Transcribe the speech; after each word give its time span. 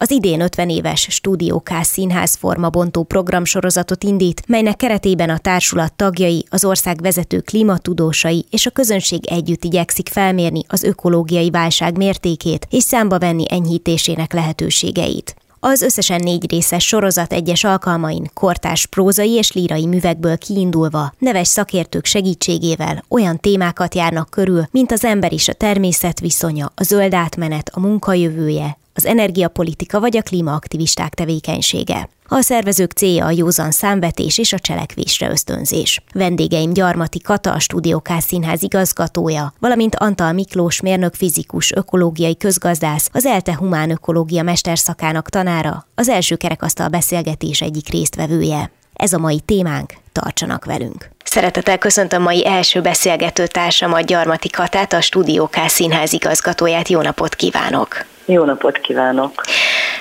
Az 0.00 0.10
idén 0.10 0.40
50 0.40 0.68
éves 0.68 1.06
Stúdió 1.10 1.60
K 1.60 1.70
színház 1.82 2.34
formabontó 2.34 3.02
programsorozatot 3.02 4.04
indít, 4.04 4.42
melynek 4.46 4.76
keretében 4.76 5.30
a 5.30 5.38
társulat 5.38 5.92
tagjai, 5.92 6.44
az 6.50 6.64
ország 6.64 7.00
vezető 7.00 7.40
klímatudósai 7.40 8.46
és 8.50 8.66
a 8.66 8.70
közönség 8.70 9.26
együtt 9.26 9.64
igyekszik 9.64 10.08
felmérni 10.08 10.64
az 10.68 10.82
ökológiai 10.82 11.50
válság 11.50 11.96
mértékét 11.96 12.66
és 12.70 12.82
számba 12.82 13.18
venni 13.18 13.44
enyhítésének 13.48 14.32
lehetőségeit. 14.32 15.36
Az 15.60 15.82
összesen 15.82 16.20
négy 16.24 16.50
részes 16.50 16.86
sorozat 16.86 17.32
egyes 17.32 17.64
alkalmain 17.64 18.30
kortárs 18.34 18.86
prózai 18.86 19.30
és 19.30 19.52
lírai 19.52 19.86
művekből 19.86 20.38
kiindulva, 20.38 21.12
neves 21.18 21.48
szakértők 21.48 22.04
segítségével 22.04 23.04
olyan 23.08 23.38
témákat 23.38 23.94
járnak 23.94 24.30
körül, 24.30 24.62
mint 24.70 24.92
az 24.92 25.04
ember 25.04 25.32
és 25.32 25.48
a 25.48 25.52
természet 25.52 26.20
viszonya, 26.20 26.72
a 26.74 26.82
zöld 26.82 27.14
átmenet, 27.14 27.70
a 27.74 27.80
munkajövője, 27.80 28.76
az 28.98 29.04
energiapolitika 29.04 30.00
vagy 30.00 30.16
a 30.16 30.22
klímaaktivisták 30.22 31.14
tevékenysége. 31.14 32.08
A 32.28 32.40
szervezők 32.40 32.92
célja 32.92 33.24
a 33.24 33.30
józan 33.30 33.70
számvetés 33.70 34.38
és 34.38 34.52
a 34.52 34.58
cselekvésre 34.58 35.30
ösztönzés. 35.30 36.02
Vendégeim 36.12 36.72
Gyarmati 36.72 37.20
Kata, 37.20 37.52
a 37.52 37.58
Stúdiókász 37.58 38.26
Színház 38.26 38.62
igazgatója, 38.62 39.52
valamint 39.60 39.94
Antal 39.94 40.32
Miklós 40.32 40.80
mérnök 40.80 41.14
fizikus, 41.14 41.72
ökológiai 41.72 42.36
közgazdász, 42.36 43.10
az 43.12 43.26
ELTE 43.26 43.56
Humán 43.56 43.90
Ökológia 43.90 44.42
mesterszakának 44.42 45.28
tanára, 45.28 45.86
az 45.94 46.08
első 46.08 46.36
kerekasztal 46.36 46.88
beszélgetés 46.88 47.60
egyik 47.60 47.88
résztvevője. 47.88 48.70
Ez 48.92 49.12
a 49.12 49.18
mai 49.18 49.40
témánk, 49.40 49.92
tartsanak 50.12 50.64
velünk! 50.64 51.10
Szeretettel 51.24 51.78
köszöntöm 51.78 52.22
mai 52.22 52.46
első 52.46 52.80
beszélgető 52.80 53.46
társamat, 53.46 54.06
Gyarmati 54.06 54.48
Katát, 54.48 54.92
a 54.92 55.00
Stúdiókász 55.00 55.72
Színház 55.72 56.12
igazgatóját. 56.12 56.88
Jó 56.88 57.00
napot 57.00 57.34
kívánok! 57.34 58.17
Jó 58.30 58.44
napot 58.44 58.78
kívánok! 58.78 59.42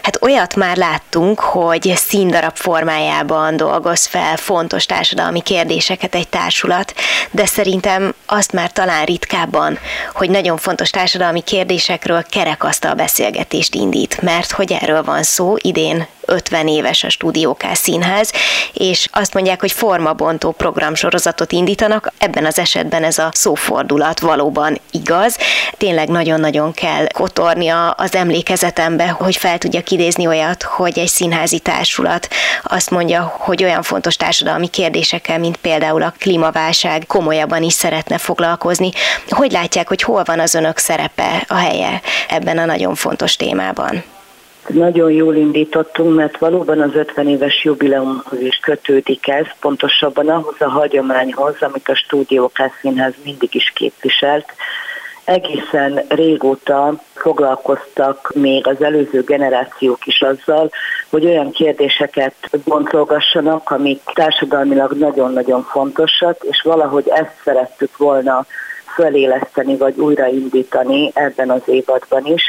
Hát 0.02 0.22
olyat 0.22 0.56
már 0.56 0.78
láttunk, 0.78 1.39
hogy 1.39 1.94
színdarab 1.95 2.56
formájában 2.56 3.58
dolgoz 3.58 4.06
fel 4.06 4.38
fontos 4.38 4.86
társadalmi 4.86 5.42
kérdéseket 5.42 6.16
egy 6.16 6.28
társulat, 6.28 6.94
de 7.31 7.45
szerintem 7.45 8.14
azt 8.25 8.53
már 8.53 8.72
talán 8.72 9.05
ritkábban, 9.05 9.78
hogy 10.14 10.30
nagyon 10.30 10.58
fontos 10.58 10.89
társadalmi 10.89 11.42
kérdésekről 11.42 12.23
kerekasztal 12.30 12.94
beszélgetést 12.94 13.75
indít, 13.75 14.22
mert 14.22 14.52
hogy 14.52 14.72
erről 14.72 15.03
van 15.03 15.23
szó, 15.23 15.55
idén 15.58 16.08
50 16.28 16.67
éves 16.67 17.03
a 17.03 17.09
Stúdióká 17.09 17.73
Színház, 17.73 18.31
és 18.73 19.08
azt 19.11 19.33
mondják, 19.33 19.59
hogy 19.59 19.72
formabontó 19.72 20.52
programsorozatot 20.52 21.52
indítanak, 21.52 22.11
ebben 22.17 22.45
az 22.45 22.59
esetben 22.59 23.03
ez 23.03 23.17
a 23.17 23.30
szófordulat 23.33 24.20
valóban 24.20 24.80
igaz. 24.92 25.38
Tényleg 25.77 26.08
nagyon-nagyon 26.10 26.73
kell 26.73 27.08
kotornia 27.08 27.89
az 27.89 28.15
emlékezetembe, 28.15 29.08
hogy 29.08 29.36
fel 29.36 29.58
tudjak 29.58 29.89
idézni 29.89 30.27
olyat, 30.27 30.64
hogy 30.64 30.99
egy 30.99 31.08
színházi 31.08 31.60
társulat 31.60 32.27
azt 32.64 32.89
mondja, 32.89 33.36
hogy 33.38 33.64
olyan 33.64 33.83
fontos 33.83 34.15
társadalmi 34.15 34.67
kérdésekkel, 34.67 35.39
mint 35.39 35.58
például 35.58 36.02
a 36.02 36.14
klímaválság 36.20 37.04
komolyabban 37.08 37.64
is 37.64 37.73
szeretne 37.73 38.17
foglalkozni. 38.17 38.89
Hogy 39.30 39.52
látják, 39.52 39.88
hogy 39.88 40.02
hol 40.02 40.23
van 40.23 40.39
az 40.39 40.54
önök 40.54 40.77
szerepe, 40.77 41.44
a 41.48 41.55
helye 41.55 42.02
ebben 42.27 42.58
a 42.58 42.65
nagyon 42.65 42.95
fontos 42.95 43.36
témában? 43.36 44.04
Nagyon 44.67 45.11
jól 45.11 45.36
indítottunk, 45.36 46.16
mert 46.16 46.38
valóban 46.38 46.82
az 46.82 46.95
50 46.95 47.28
éves 47.28 47.64
jubileumhoz 47.64 48.39
is 48.39 48.55
kötődik 48.55 49.28
ez, 49.28 49.45
pontosabban 49.60 50.30
ahhoz 50.30 50.55
a 50.60 50.70
hagyományhoz, 50.70 51.55
amit 51.60 51.89
a 51.89 51.95
Stúdió 51.95 52.52
Színház 52.82 53.14
mindig 53.23 53.56
is 53.56 53.72
képviselt. 53.76 54.45
Egészen 55.23 56.02
régóta 56.08 56.94
foglalkoztak 57.14 58.32
még 58.36 58.67
az 58.67 58.82
előző 58.82 59.22
generációk 59.22 60.06
is 60.06 60.22
azzal, 60.22 60.70
hogy 61.10 61.26
olyan 61.26 61.52
kérdéseket 61.52 62.36
boncolgassanak, 62.64 63.70
amik 63.70 64.02
társadalmilag 64.14 64.92
nagyon-nagyon 64.92 65.64
fontosak, 65.64 66.38
és 66.44 66.61
valahogy 66.61 67.08
ezt 67.08 67.36
szerettük 67.44 67.98
volna 67.98 68.45
feléleszteni 68.95 69.77
vagy 69.77 69.98
újraindítani 69.98 71.11
ebben 71.14 71.50
az 71.50 71.61
évadban 71.66 72.26
is 72.26 72.44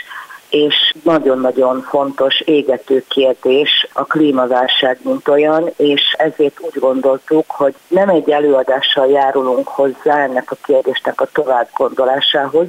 és 0.50 0.94
nagyon-nagyon 1.02 1.82
fontos 1.82 2.40
égető 2.40 3.04
kérdés 3.08 3.86
a 3.92 4.04
klímaválság, 4.04 4.98
mint 5.02 5.28
olyan, 5.28 5.70
és 5.76 6.14
ezért 6.18 6.60
úgy 6.60 6.78
gondoltuk, 6.78 7.50
hogy 7.50 7.74
nem 7.88 8.08
egy 8.08 8.30
előadással 8.30 9.06
járulunk 9.06 9.68
hozzá 9.68 10.22
ennek 10.22 10.50
a 10.50 10.56
kérdésnek 10.62 11.20
a 11.20 11.28
tovább 11.32 11.68
gondolásához, 11.76 12.66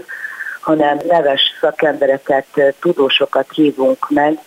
hanem 0.62 0.98
neves 1.08 1.42
szakembereket, 1.62 2.46
tudósokat 2.80 3.48
hívunk 3.54 4.10
meg 4.10 4.40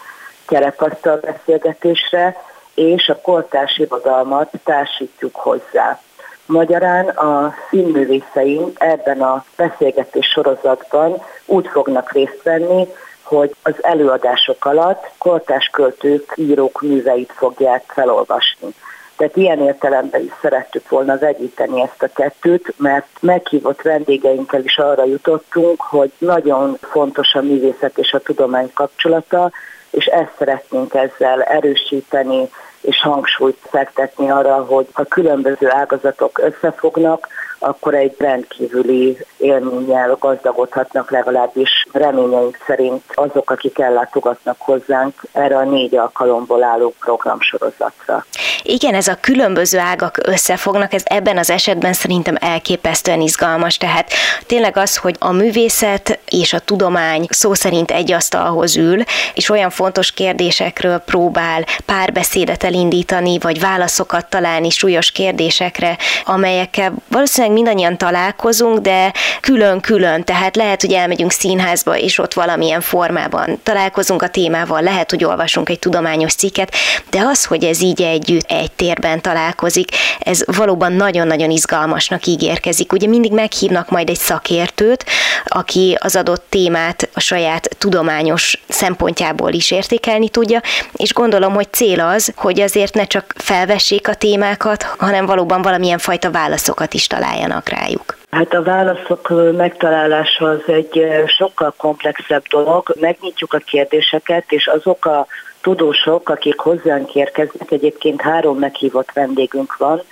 kerekasztal 0.46 1.16
beszélgetésre, 1.16 2.36
és 2.74 3.08
a 3.08 3.20
kortárs 3.20 3.78
irodalmat 3.78 4.50
társítjuk 4.64 5.36
hozzá. 5.36 6.00
Magyarán 6.46 7.08
a 7.08 7.54
színművészeink 7.70 8.80
ebben 8.80 9.22
a 9.22 9.44
beszélgetés 9.56 10.26
sorozatban 10.26 11.22
úgy 11.46 11.66
fognak 11.66 12.12
részt 12.12 12.40
venni, 12.42 12.88
hogy 13.36 13.54
az 13.62 13.84
előadások 13.84 14.64
alatt 14.64 15.10
kortás 15.18 15.68
költők, 15.72 16.32
írók 16.36 16.80
műveit 16.80 17.32
fogják 17.36 17.84
felolvasni. 17.86 18.74
Tehát 19.16 19.36
ilyen 19.36 19.60
értelemben 19.60 20.22
is 20.22 20.32
szerettük 20.40 20.88
volna 20.88 21.18
vegyíteni 21.18 21.80
ezt 21.80 22.02
a 22.02 22.08
kettőt, 22.14 22.74
mert 22.76 23.06
meghívott 23.20 23.82
vendégeinkkel 23.82 24.64
is 24.64 24.78
arra 24.78 25.04
jutottunk, 25.04 25.80
hogy 25.80 26.12
nagyon 26.18 26.78
fontos 26.80 27.34
a 27.34 27.42
művészet 27.42 27.98
és 27.98 28.12
a 28.12 28.20
tudomány 28.20 28.70
kapcsolata, 28.74 29.50
és 29.90 30.04
ezt 30.04 30.32
szeretnénk 30.38 30.94
ezzel 30.94 31.42
erősíteni, 31.42 32.48
és 32.80 33.00
hangsúlyt 33.00 33.58
fektetni 33.70 34.30
arra, 34.30 34.64
hogy 34.64 34.86
ha 34.92 35.04
különböző 35.04 35.70
ágazatok 35.70 36.38
összefognak, 36.38 37.28
akkor 37.62 37.94
egy 37.94 38.14
rendkívüli 38.18 39.18
élménnyel 39.36 40.16
gazdagodhatnak 40.20 41.10
legalábbis 41.10 41.86
reményeink 41.92 42.58
szerint 42.66 43.02
azok, 43.14 43.50
akik 43.50 43.78
ellátogatnak 43.78 44.56
hozzánk 44.58 45.14
erre 45.32 45.56
a 45.56 45.64
négy 45.64 45.96
alkalomból 45.96 46.62
álló 46.62 46.94
programsorozatra. 47.00 48.24
Igen, 48.62 48.94
ez 48.94 49.08
a 49.08 49.18
különböző 49.20 49.78
ágak 49.78 50.18
összefognak, 50.26 50.92
ez 50.92 51.02
ebben 51.04 51.38
az 51.38 51.50
esetben 51.50 51.92
szerintem 51.92 52.36
elképesztően 52.40 53.20
izgalmas, 53.20 53.76
tehát 53.76 54.12
tényleg 54.46 54.76
az, 54.76 54.96
hogy 54.96 55.16
a 55.18 55.32
művészet 55.32 56.18
és 56.28 56.52
a 56.52 56.58
tudomány 56.58 57.26
szó 57.28 57.54
szerint 57.54 57.90
egy 57.90 58.12
asztalhoz 58.12 58.76
ül, 58.76 59.02
és 59.34 59.48
olyan 59.48 59.70
fontos 59.70 60.12
kérdésekről 60.12 60.98
próbál 60.98 61.64
párbeszédet 61.86 62.64
elindítani, 62.64 63.38
vagy 63.38 63.60
válaszokat 63.60 64.26
találni 64.26 64.70
súlyos 64.70 65.10
kérdésekre, 65.10 65.96
amelyekkel 66.24 66.92
valószínűleg 67.08 67.51
mindannyian 67.52 67.98
találkozunk, 67.98 68.78
de 68.78 69.12
külön-külön, 69.40 70.24
tehát 70.24 70.56
lehet, 70.56 70.80
hogy 70.80 70.92
elmegyünk 70.92 71.30
színházba, 71.32 71.96
és 71.96 72.18
ott 72.18 72.34
valamilyen 72.34 72.80
formában 72.80 73.60
találkozunk 73.62 74.22
a 74.22 74.28
témával, 74.28 74.82
lehet, 74.82 75.10
hogy 75.10 75.24
olvasunk 75.24 75.68
egy 75.68 75.78
tudományos 75.78 76.34
cikket, 76.34 76.74
de 77.10 77.20
az, 77.20 77.44
hogy 77.44 77.64
ez 77.64 77.82
így 77.82 78.02
együtt 78.02 78.50
egy 78.50 78.72
térben 78.72 79.20
találkozik, 79.20 79.88
ez 80.18 80.44
valóban 80.56 80.92
nagyon-nagyon 80.92 81.50
izgalmasnak 81.50 82.26
ígérkezik. 82.26 82.92
Ugye 82.92 83.06
mindig 83.06 83.32
meghívnak 83.32 83.90
majd 83.90 84.08
egy 84.08 84.18
szakértőt, 84.18 85.04
aki 85.44 85.96
az 86.00 86.16
adott 86.16 86.46
témát 86.48 87.08
a 87.14 87.20
saját 87.20 87.68
tudományos 87.78 88.62
szempontjából 88.68 89.52
is 89.52 89.70
értékelni 89.70 90.28
tudja, 90.28 90.60
és 90.92 91.12
gondolom, 91.12 91.54
hogy 91.54 91.72
cél 91.72 92.00
az, 92.00 92.32
hogy 92.36 92.60
azért 92.60 92.94
ne 92.94 93.04
csak 93.04 93.34
felvessék 93.36 94.08
a 94.08 94.14
témákat, 94.14 94.82
hanem 94.98 95.26
valóban 95.26 95.62
valamilyen 95.62 95.98
fajta 95.98 96.30
válaszokat 96.30 96.94
is 96.94 97.06
találják 97.06 97.40
találjanak 97.42 97.68
rájuk? 97.68 98.16
Hát 98.30 98.54
a 98.54 98.62
válaszok 98.62 99.32
megtalálása 99.56 100.48
az 100.48 100.60
egy 100.66 101.06
sokkal 101.26 101.74
komplexebb 101.76 102.42
dolog. 102.50 102.94
Megnyitjuk 103.00 103.52
a 103.52 103.58
kérdéseket, 103.58 104.44
és 104.52 104.66
azok 104.66 105.04
a 105.04 105.26
tudósok, 105.60 106.28
akik 106.28 106.58
hozzánk 106.58 107.14
érkeznek, 107.14 107.70
egyébként 107.70 108.20
három 108.20 108.58
meghívott 108.58 109.12
vendégünk 109.12 109.76
van, 109.76 110.02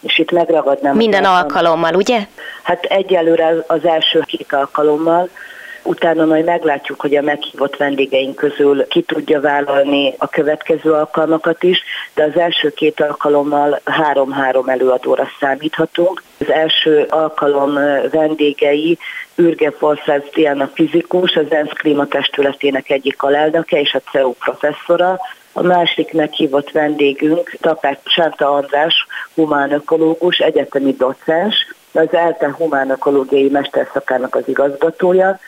és 0.00 0.18
itt 0.18 0.30
megragadnám. 0.30 0.96
Minden 0.96 1.24
alkalommal, 1.24 1.94
ugye? 1.94 2.26
Hát 2.62 2.84
egyelőre 2.84 3.64
az 3.66 3.84
első 3.84 4.20
két 4.20 4.52
alkalommal, 4.52 5.28
utána 5.82 6.24
majd 6.24 6.44
meglátjuk, 6.44 7.00
hogy 7.00 7.16
a 7.16 7.22
meghívott 7.22 7.76
vendégeink 7.76 8.36
közül 8.36 8.86
ki 8.86 9.02
tudja 9.02 9.40
vállalni 9.40 10.14
a 10.18 10.28
következő 10.28 10.92
alkalmakat 10.92 11.62
is, 11.62 11.82
de 12.14 12.22
az 12.24 12.36
első 12.36 12.70
két 12.70 13.00
alkalommal 13.00 13.80
három-három 13.84 14.68
előadóra 14.68 15.28
számíthatunk. 15.40 16.22
Az 16.38 16.50
első 16.50 17.06
alkalom 17.08 17.74
vendégei 18.10 18.98
Ürge 19.34 19.70
Forszáz 19.70 20.22
Diana 20.34 20.70
fizikus, 20.74 21.36
az 21.36 21.52
ENSZ 21.52 21.72
klímatestületének 21.72 22.90
egyik 22.90 23.22
alelnöke 23.22 23.80
és 23.80 23.94
a 23.94 24.10
CEU 24.10 24.32
professzora, 24.32 25.18
a 25.52 25.62
másik 25.62 26.12
meghívott 26.12 26.70
vendégünk 26.70 27.56
Tapák 27.60 27.98
Sánta 28.04 28.50
András, 28.50 29.06
humánökológus, 29.34 30.38
egyetemi 30.38 30.92
docens, 30.92 31.54
az 31.92 32.12
ELTE 32.12 32.54
humánökológiai 32.56 33.48
mesterszakának 33.48 34.34
az 34.34 34.42
igazgatója, 34.48 35.38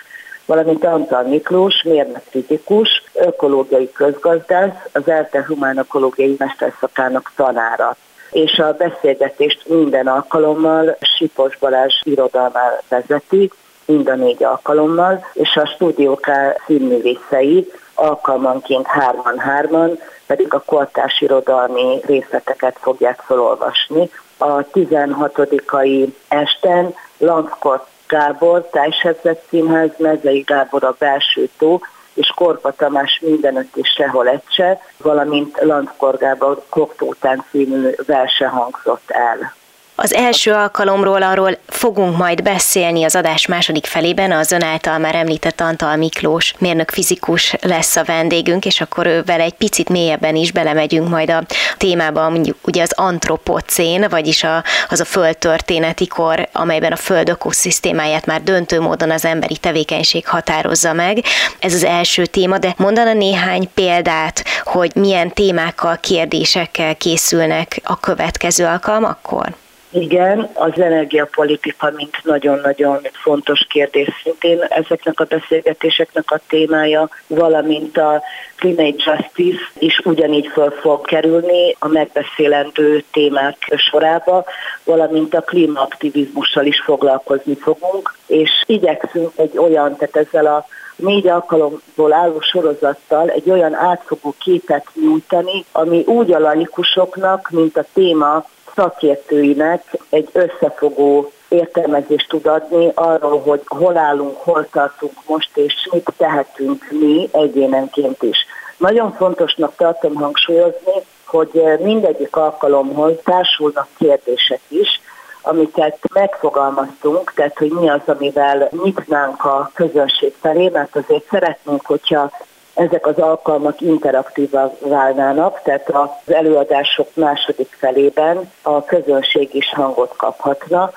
valamint 0.52 0.84
Antal 0.84 1.22
Miklós, 1.22 1.82
mérnök 1.82 2.22
fizikus, 2.30 3.02
ökológiai 3.14 3.92
közgazdász, 3.92 4.74
az 4.92 5.08
ELTE 5.08 5.44
humánökológiai 5.46 6.34
mesterszakának 6.38 7.32
tanára 7.36 7.96
és 8.30 8.58
a 8.58 8.72
beszélgetést 8.72 9.68
minden 9.68 10.06
alkalommal 10.06 10.96
Sipos 11.16 11.58
Balázs 11.58 11.94
irodalmál 12.02 12.82
vezeti, 12.88 13.50
mind 13.84 14.08
a 14.08 14.14
négy 14.14 14.44
alkalommal, 14.44 15.24
és 15.32 15.56
a 15.56 15.66
stúdiók 15.66 16.26
színművészei 16.66 17.72
alkalmanként 17.94 18.86
hárman-hárman 18.86 19.98
pedig 20.26 20.54
a 20.54 20.62
kortárs 20.66 21.20
irodalmi 21.20 22.00
részleteket 22.06 22.76
fogják 22.80 23.20
felolvasni. 23.26 24.10
A 24.38 24.64
16-ai 24.64 26.08
esten 26.28 26.94
Lanckort 27.18 27.86
Gábor, 28.12 28.68
Tájsebzett 28.70 29.44
Színház, 29.48 29.90
Mezei 29.98 30.40
Gábor 30.40 30.84
a 30.84 30.96
Belső 30.98 31.48
Tó, 31.58 31.80
és 32.14 32.32
Korpa 32.34 32.72
Tamás 32.72 33.20
mindenütt 33.24 33.76
és 33.76 33.88
sehol 33.88 34.28
egyszer, 34.28 34.80
valamint 34.96 35.60
Lanckor 35.60 36.16
Gábor 36.16 36.62
Koktótán 36.68 37.44
című 37.50 37.90
verse 38.06 38.48
hangzott 38.48 39.10
el. 39.10 39.54
Az 39.94 40.14
első 40.14 40.52
alkalomról 40.52 41.22
arról 41.22 41.58
fogunk 41.68 42.16
majd 42.16 42.42
beszélni 42.42 43.04
az 43.04 43.14
adás 43.14 43.46
második 43.46 43.86
felében, 43.86 44.32
az 44.32 44.52
ön 44.52 44.62
által 44.62 44.98
már 44.98 45.14
említett 45.14 45.60
Antal 45.60 45.96
Miklós 45.96 46.54
mérnök 46.58 46.90
fizikus 46.90 47.54
lesz 47.60 47.96
a 47.96 48.04
vendégünk, 48.04 48.64
és 48.64 48.80
akkor 48.80 49.06
ővel 49.06 49.40
egy 49.40 49.52
picit 49.52 49.88
mélyebben 49.88 50.36
is 50.36 50.52
belemegyünk 50.52 51.08
majd 51.08 51.30
a 51.30 51.42
témába, 51.76 52.28
mondjuk 52.28 52.56
ugye 52.66 52.82
az 52.82 52.92
antropocén, 52.92 54.06
vagyis 54.08 54.44
a, 54.44 54.64
az 54.88 55.00
a 55.00 55.04
földtörténeti 55.04 56.06
kor, 56.06 56.48
amelyben 56.52 56.92
a 56.92 56.96
föld 56.96 57.28
ökoszisztémáját 57.28 58.26
már 58.26 58.42
döntő 58.42 58.80
módon 58.80 59.10
az 59.10 59.24
emberi 59.24 59.56
tevékenység 59.56 60.26
határozza 60.26 60.92
meg. 60.92 61.18
Ez 61.58 61.74
az 61.74 61.84
első 61.84 62.26
téma, 62.26 62.58
de 62.58 62.74
mondana 62.76 63.12
néhány 63.12 63.70
példát, 63.74 64.44
hogy 64.64 64.90
milyen 64.94 65.32
témákkal, 65.32 65.98
kérdésekkel 66.00 66.96
készülnek 66.96 67.80
a 67.84 68.00
következő 68.00 68.64
alkalmakkor? 68.64 69.60
Igen, 69.94 70.50
az 70.54 70.80
energiapolitika, 70.80 71.90
mint 71.96 72.24
nagyon-nagyon 72.24 73.00
fontos 73.12 73.66
kérdés 73.68 74.08
szintén 74.22 74.60
ezeknek 74.60 75.20
a 75.20 75.24
beszélgetéseknek 75.24 76.30
a 76.30 76.40
témája, 76.48 77.08
valamint 77.26 77.98
a 77.98 78.22
climate 78.56 79.04
justice 79.10 79.60
is 79.78 79.98
ugyanígy 80.04 80.46
föl 80.46 80.70
fog 80.70 81.06
kerülni 81.06 81.76
a 81.78 81.88
megbeszélendő 81.88 83.04
témák 83.12 83.56
sorába, 83.76 84.44
valamint 84.84 85.34
a 85.34 85.40
klímaaktivizmussal 85.40 86.64
is 86.64 86.80
foglalkozni 86.80 87.54
fogunk, 87.54 88.14
és 88.26 88.50
igyekszünk 88.66 89.32
egy 89.36 89.58
olyan, 89.58 89.96
tehát 89.96 90.16
ezzel 90.16 90.46
a 90.46 90.66
négy 90.96 91.28
alkalomból 91.28 92.12
álló 92.12 92.40
sorozattal 92.40 93.28
egy 93.28 93.50
olyan 93.50 93.74
átfogó 93.74 94.34
képet 94.38 94.86
nyújtani, 94.94 95.64
ami 95.72 96.04
úgy 96.06 96.32
a 96.32 96.38
laikusoknak, 96.38 97.50
mint 97.50 97.76
a 97.76 97.84
téma 97.92 98.44
szakértőinek 98.74 99.82
egy 100.10 100.28
összefogó 100.32 101.32
értelmezést 101.48 102.28
tud 102.28 102.46
adni 102.46 102.90
arról, 102.94 103.40
hogy 103.40 103.60
hol 103.66 103.96
állunk, 103.96 104.36
hol 104.36 104.66
tartunk 104.70 105.12
most, 105.26 105.56
és 105.56 105.88
mit 105.92 106.08
tehetünk 106.16 106.86
mi 106.90 107.28
egyénenként 107.32 108.22
is. 108.22 108.46
Nagyon 108.76 109.12
fontosnak 109.12 109.76
tartom 109.76 110.14
hangsúlyozni, 110.14 110.92
hogy 111.26 111.62
mindegyik 111.80 112.36
alkalomhoz 112.36 113.12
társulnak 113.24 113.88
kérdések 113.98 114.60
is, 114.68 115.00
amiket 115.42 115.98
megfogalmaztunk, 116.14 117.32
tehát 117.34 117.58
hogy 117.58 117.70
mi 117.70 117.88
az, 117.88 118.00
amivel 118.06 118.68
nyitnánk 118.84 119.44
a 119.44 119.70
közönség 119.74 120.34
felé, 120.40 120.68
mert 120.68 120.96
azért 120.96 121.24
szeretnénk, 121.30 121.86
hogyha 121.86 122.30
ezek 122.74 123.06
az 123.06 123.18
alkalmak 123.18 123.80
interaktívak 123.80 124.80
válnának, 124.80 125.62
tehát 125.62 125.88
az 125.90 126.34
előadások 126.34 127.14
második 127.14 127.76
felében 127.78 128.50
a 128.62 128.84
közönség 128.84 129.54
is 129.54 129.72
hangot 129.74 130.16
kaphatna, 130.16 130.92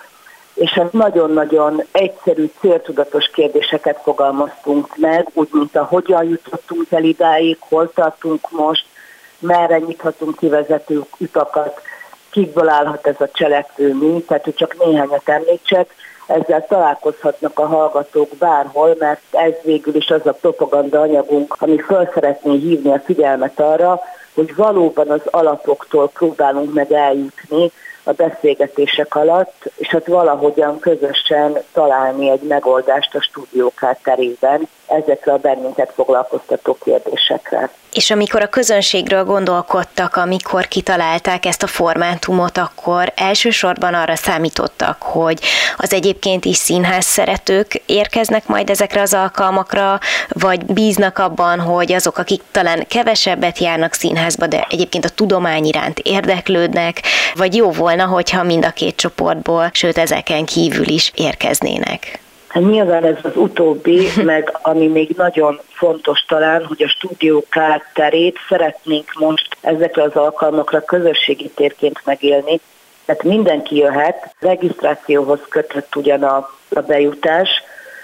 és 0.54 0.82
nagyon-nagyon 0.92 1.84
egyszerű, 1.92 2.52
céltudatos 2.60 3.30
kérdéseket 3.30 4.00
fogalmaztunk 4.04 4.98
meg, 4.98 5.28
úgy, 5.34 5.48
mint 5.52 5.76
a 5.76 5.84
hogyan 5.84 6.24
jutottunk 6.24 6.92
el 6.92 7.04
idáig, 7.04 7.58
hol 7.60 7.92
tartunk 7.94 8.52
most, 8.52 8.86
merre 9.40 9.78
nyithatunk 9.78 10.38
kivezető 10.38 11.02
utakat, 11.18 11.82
kikből 12.30 12.70
állhat 12.70 13.08
ez 13.08 13.22
a 13.22 13.30
cselekvő 13.34 13.94
mi, 13.94 14.24
tehát 14.28 14.44
hogy 14.44 14.56
csak 14.56 14.86
néhányat 14.86 15.30
említsek, 15.30 15.96
ezzel 16.28 16.66
találkozhatnak 16.68 17.60
a 17.60 17.66
hallgatók 17.66 18.30
bárhol, 18.40 18.96
mert 19.00 19.22
ez 19.32 19.54
végül 19.64 19.96
is 19.96 20.10
az 20.10 20.26
a 20.26 20.32
propaganda 20.32 21.02
anyagunk, 21.02 21.56
ami 21.60 21.78
föl 21.78 22.10
szeretné 22.14 22.58
hívni 22.58 22.92
a 22.92 23.02
figyelmet 23.06 23.60
arra, 23.60 24.02
hogy 24.34 24.56
valóban 24.56 25.10
az 25.10 25.22
alapoktól 25.26 26.10
próbálunk 26.10 26.74
meg 26.74 26.92
eljutni 26.92 27.72
a 28.04 28.12
beszélgetések 28.12 29.16
alatt, 29.16 29.72
és 29.76 29.88
hát 29.88 30.08
valahogyan 30.08 30.80
közösen 30.80 31.58
találni 31.74 32.30
egy 32.30 32.42
megoldást 32.42 33.16
a 33.16 33.22
stúdiók 33.22 33.96
terében 34.04 34.68
ezekre 34.88 35.32
a 35.32 35.38
bennünket 35.38 35.92
foglalkoztató 35.96 36.78
kérdésekre. 36.84 37.70
És 37.94 38.12
amikor 38.12 38.42
a 38.42 38.48
közönségről 38.48 39.24
gondolkodtak, 39.24 40.16
amikor 40.16 40.68
kitalálták 40.68 41.46
ezt 41.46 41.64
a 41.64 41.68
formátumot, 41.68 42.58
akkor 42.58 43.14
elsősorban 43.16 43.94
arra 43.94 44.16
számítottak, 44.16 45.02
hogy 45.02 45.40
az 45.78 45.94
egyébként 45.94 46.46
is 46.46 46.56
színház 46.56 47.06
szeretők 47.06 47.82
érkeznek 47.86 48.48
majd 48.48 48.70
ezekre 48.70 49.02
az 49.02 49.14
alkalmakra, 49.14 50.00
vagy 50.30 50.66
bíznak 50.66 51.18
abban, 51.18 51.60
hogy 51.60 51.94
azok, 51.94 52.18
akik 52.18 52.42
talán 52.52 52.88
kevesebbet 52.88 53.60
járnak 53.60 53.94
színházba, 53.94 54.48
de 54.48 54.68
egyébként 54.70 55.06
a 55.06 55.10
tudomány 55.10 55.66
iránt 55.66 56.00
érdeklődnek, 56.00 57.02
vagy 57.36 57.56
jó 57.56 57.72
volna, 57.72 58.06
hogyha 58.06 58.44
mind 58.44 58.66
a 58.66 58.72
két 58.72 58.96
csoportból, 58.96 59.70
sőt 59.74 59.98
ezeken 59.98 60.46
kívül 60.46 60.88
is 60.88 61.12
érkeznének. 61.16 62.20
Hát 62.56 62.64
nyilván 62.64 63.04
ez 63.04 63.18
az 63.24 63.36
utóbbi, 63.36 64.08
meg 64.24 64.58
ami 64.62 64.88
még 64.88 65.14
nagyon 65.18 65.60
fontos 65.68 66.26
talán, 66.28 66.66
hogy 66.66 66.84
a 66.84 66.88
stúdió 66.88 67.46
terét 67.94 68.38
szeretnénk 68.50 69.14
most 69.20 69.58
ezekre 69.62 70.04
az 70.04 70.16
alkalmakra 70.16 70.82
közösségi 70.82 71.50
térként 71.50 72.02
megélni. 72.06 72.60
Tehát 73.06 73.24
mindenki 73.24 73.76
jöhet, 73.76 74.36
regisztrációhoz 74.40 75.40
kötött 75.50 75.96
ugyan 75.96 76.24
a, 76.24 76.50
a 76.70 76.80
bejutás, 76.80 77.50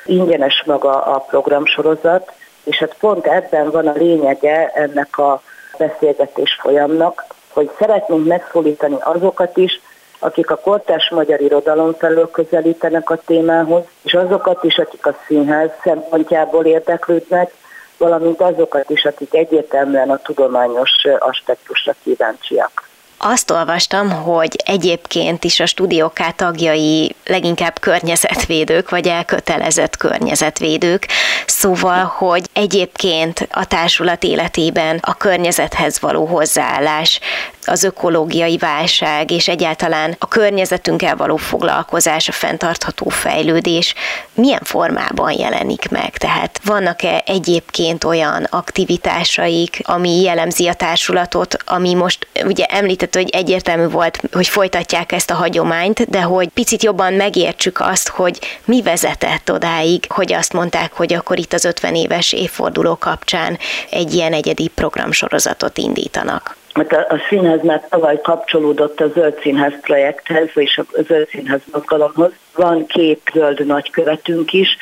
ingyenes 0.06 0.64
maga 0.66 1.04
a 1.04 1.20
programsorozat, 1.20 2.32
és 2.64 2.78
hát 2.78 2.96
pont 3.00 3.26
ebben 3.28 3.72
van 3.72 3.88
a 3.88 3.94
lényege 3.94 4.72
ennek 4.74 5.18
a 5.18 5.42
beszélgetés 5.78 6.58
folyamnak, 6.62 7.26
hogy 7.50 7.72
szeretnénk 7.80 8.28
megszólítani 8.28 8.98
azokat 9.00 9.58
is, 9.58 9.82
akik 10.24 10.50
a 10.50 10.56
kortás 10.56 11.10
magyar 11.10 11.42
irodalom 11.42 11.94
felől 11.94 12.30
közelítenek 12.32 13.10
a 13.10 13.22
témához, 13.26 13.84
és 14.02 14.14
azokat 14.14 14.64
is, 14.64 14.78
akik 14.78 15.06
a 15.06 15.18
színház 15.28 15.70
szempontjából 15.84 16.66
érdeklődnek, 16.66 17.54
valamint 17.98 18.42
azokat 18.42 18.90
is, 18.90 19.06
akik 19.06 19.34
egyértelműen 19.34 20.10
a 20.10 20.18
tudományos 20.18 20.92
aspektusra 21.20 21.96
kíváncsiak. 22.04 22.90
Azt 23.24 23.52
olvastam, 23.52 24.10
hogy 24.10 24.56
egyébként 24.66 25.44
is 25.44 25.60
a 25.60 25.66
stúdióká 25.66 26.32
tagjai 26.32 27.16
leginkább 27.26 27.80
környezetvédők, 27.80 28.90
vagy 28.90 29.08
elkötelezett 29.08 29.98
környezetvédők, 29.98 31.08
szóval, 31.46 32.04
hogy 32.04 32.50
egyébként 32.54 33.48
a 33.52 33.66
társulat 33.66 34.24
életében 34.24 35.00
a 35.02 35.18
környezethez 35.18 36.00
való 36.00 36.26
hozzáállás 36.26 37.20
az 37.66 37.84
ökológiai 37.84 38.58
válság 38.58 39.32
és 39.32 39.48
egyáltalán 39.48 40.16
a 40.20 40.28
környezetünkkel 40.28 41.16
való 41.16 41.36
foglalkozás, 41.36 42.28
a 42.28 42.32
fenntartható 42.32 43.10
fejlődés 43.10 43.94
milyen 44.34 44.62
formában 44.64 45.32
jelenik 45.32 45.90
meg? 45.90 46.18
Tehát 46.18 46.60
vannak-e 46.64 47.24
egyébként 47.26 48.04
olyan 48.04 48.48
aktivitásaik, 48.50 49.80
ami 49.84 50.22
jellemzi 50.22 50.68
a 50.68 50.74
társulatot, 50.74 51.58
ami 51.66 51.94
most 51.94 52.28
ugye 52.46 52.66
említett 52.66 53.16
hogy 53.16 53.30
egyértelmű 53.30 53.88
volt, 53.88 54.22
hogy 54.32 54.48
folytatják 54.48 55.12
ezt 55.12 55.32
a 55.32 55.36
hagyományt, 55.36 56.10
de 56.10 56.22
hogy 56.22 56.48
picit 56.48 56.84
jobban 56.84 57.14
megértsük 57.14 57.80
azt, 57.80 58.08
hogy 58.08 58.40
mi 58.66 58.82
vezetett 58.82 59.52
odáig, 59.52 60.06
hogy 60.10 60.34
azt 60.34 60.54
mondták, 60.54 60.94
hogy 60.94 61.14
akkor 61.14 61.40
itt 61.40 61.54
az 61.54 61.66
50 61.66 61.96
éves 61.96 62.32
évforduló 62.32 62.96
kapcsán 62.96 63.58
egy 63.90 64.14
ilyen 64.14 64.34
egyedi 64.34 64.68
programsorozatot 64.68 65.78
indítanak 65.78 66.60
mert 66.76 66.94
a, 66.94 67.00
a 67.10 67.18
színház 67.30 67.64
már 67.64 67.88
tavaly 67.90 68.20
kapcsolódott 68.22 69.00
a 69.00 69.08
Zöld 69.08 69.40
Színház 69.42 69.74
projekthez, 69.82 70.50
és 70.54 70.78
a 70.78 71.02
Zöld 71.08 71.28
Színház 71.28 71.62
mozgalomhoz. 71.72 72.32
Van 72.56 72.86
két 72.86 73.32
zöld 73.34 73.66
nagykövetünk 73.66 74.54
is, 74.54 74.78